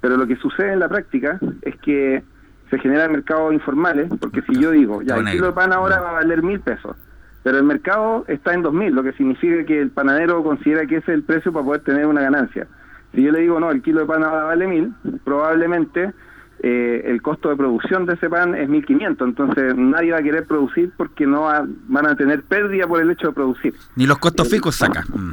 [0.02, 2.24] Pero lo que sucede en la práctica es que
[2.70, 6.10] se generan mercados informales, porque si yo digo, ya, el kilo de pan ahora va
[6.10, 6.98] a valer mil pesos,
[7.44, 10.98] pero el mercado está en dos mil, lo que significa que el panadero considera que
[10.98, 12.68] ese es el precio para poder tener una ganancia.
[13.14, 14.94] Si yo le digo, no, el kilo de pan ahora vale mil,
[15.24, 16.12] probablemente
[16.64, 20.46] eh, el costo de producción de ese pan es 1500, entonces nadie va a querer
[20.46, 23.76] producir porque no va- van a tener pérdida por el hecho de producir.
[23.96, 25.04] Ni los costos fijos saca.
[25.14, 25.32] Mm.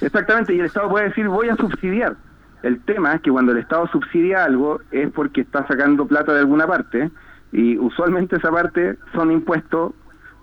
[0.00, 2.16] Exactamente, y el Estado puede decir voy a subsidiar.
[2.62, 6.40] El tema es que cuando el Estado subsidia algo es porque está sacando plata de
[6.40, 7.10] alguna parte
[7.52, 9.92] y usualmente esa parte son impuestos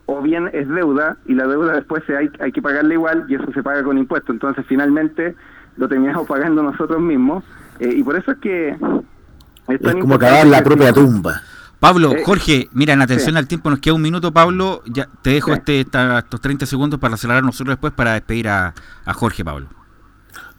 [0.05, 3.35] o bien es deuda y la deuda después se hay, hay que pagarla igual y
[3.35, 4.33] eso se paga con impuestos.
[4.33, 5.35] Entonces finalmente
[5.77, 7.43] lo terminamos pagando nosotros mismos
[7.79, 8.75] eh, y por eso es que...
[9.67, 11.41] Es, Es como cavar la propia tumba.
[11.79, 13.37] Pablo, Eh, Jorge, mira, en atención sí.
[13.37, 14.81] al tiempo, nos queda un minuto, Pablo.
[14.87, 15.57] Ya te dejo Sí.
[15.59, 18.73] este, esta- estos 30 segundos para acelerar nosotros después para despedir a,
[19.05, 19.67] a Jorge, Pablo.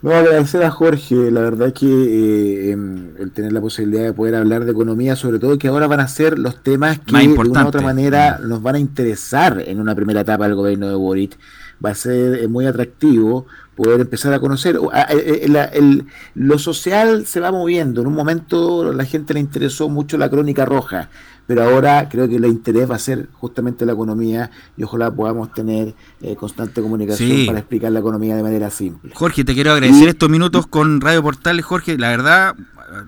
[0.00, 4.36] No, agradecer a Jorge, la verdad que eh, em, el tener la posibilidad de poder
[4.36, 7.64] hablar de economía, sobre todo que ahora van a ser los temas que de una
[7.64, 11.36] u otra manera nos van a interesar en una primera etapa del gobierno de Boric.
[11.84, 14.76] Va a ser eh, muy atractivo poder empezar a conocer.
[14.76, 16.04] eh, eh, el-
[16.34, 18.00] lo social se va moviendo.
[18.00, 21.08] En un momento la gente le interesó mucho la crónica roja,
[21.46, 25.52] pero ahora creo que el interés va a ser justamente la economía y ojalá podamos
[25.54, 27.46] tener eh, constante comunicación Sí.
[27.46, 29.12] para explicar la economía de manera simple.
[29.14, 31.96] Jorge, te quiero agradecer estos minutos con Radio Portales, Jorge.
[31.96, 32.56] La verdad,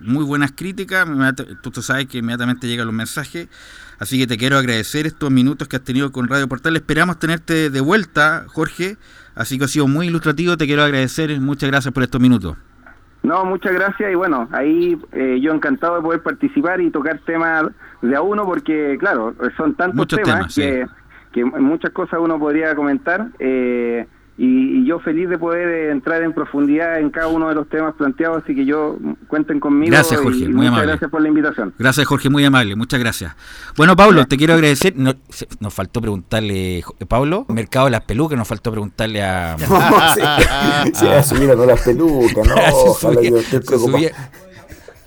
[0.01, 1.05] muy buenas críticas.
[1.61, 3.49] tú sabes que inmediatamente llegan los mensajes.
[4.01, 6.81] Así que te quiero agradecer estos minutos que has tenido con Radio Portales.
[6.81, 8.97] Esperamos tenerte de vuelta, Jorge.
[9.35, 10.57] Así que ha sido muy ilustrativo.
[10.57, 11.39] Te quiero agradecer.
[11.39, 12.57] Muchas gracias por estos minutos.
[13.21, 17.65] No, muchas gracias y bueno, ahí eh, yo encantado de poder participar y tocar temas
[18.01, 20.61] de a uno porque claro, son tantos Muchos temas, temas, sí.
[20.63, 20.87] que,
[21.31, 24.07] que muchas cosas uno podría comentar eh,
[24.43, 27.69] y, y yo feliz de poder eh, entrar en profundidad en cada uno de los
[27.69, 30.87] temas planteados, así que yo mm, cuenten conmigo Gracias, y Jorge, muy muchas amable.
[30.87, 31.73] gracias por la invitación.
[31.77, 33.35] Gracias, Jorge, muy amable, muchas gracias.
[33.77, 34.93] Bueno, Pablo, te quiero agradecer.
[34.97, 39.57] No- se- nos faltó preguntarle, Jo- Pablo, Mercado de las Pelucas, nos faltó preguntarle a.
[40.15, 43.97] sí, sí, a subir con las pelucas, no, Se ojalá subía- yo esté se preocupado.
[43.99, 44.31] subía-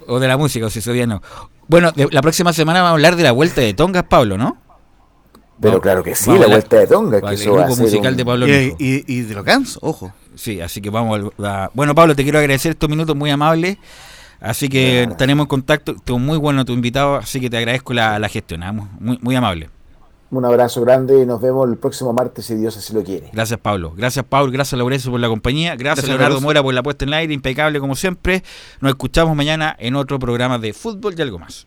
[0.07, 1.22] o de la música, o si subía no.
[1.66, 4.59] Bueno, de- la próxima semana vamos a hablar de la vuelta de Tongas, Pablo, ¿no?
[5.61, 8.13] Pero claro que sí, la vuelta de Tonga, que el eso va a grupo musical
[8.13, 10.13] un- de Pablo Y, y- y de lo canso, ojo.
[10.35, 11.71] Sí, así que vamos a...
[11.75, 13.79] Bueno, Pablo, te quiero agradecer estos minutos muy amables.
[14.41, 15.93] Así que tenemos contacto.
[15.93, 18.63] Estuvo muy bueno tu invitado, así que te agradezco la, la gestión.
[18.63, 18.73] ¿ah?
[18.73, 19.71] Muy, muy amable.
[20.31, 23.31] Un abrazo grande y nos vemos el próximo martes si Dios así lo quiere.
[23.33, 23.95] Gracias, Pablo.
[23.97, 24.51] Gracias, Pablo.
[24.51, 25.77] Gracias, Laurencio, por la compañía.
[25.77, 26.41] Gracias, Gracias, Leonardo.
[26.41, 27.33] Mora, por la puesta en el aire.
[27.33, 28.43] Impecable, como siempre.
[28.81, 31.67] Nos escuchamos mañana en otro programa de fútbol y algo más.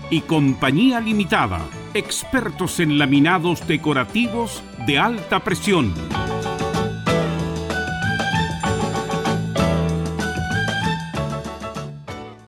[0.11, 1.61] y Compañía Limitada,
[1.95, 5.93] expertos en laminados decorativos de alta presión.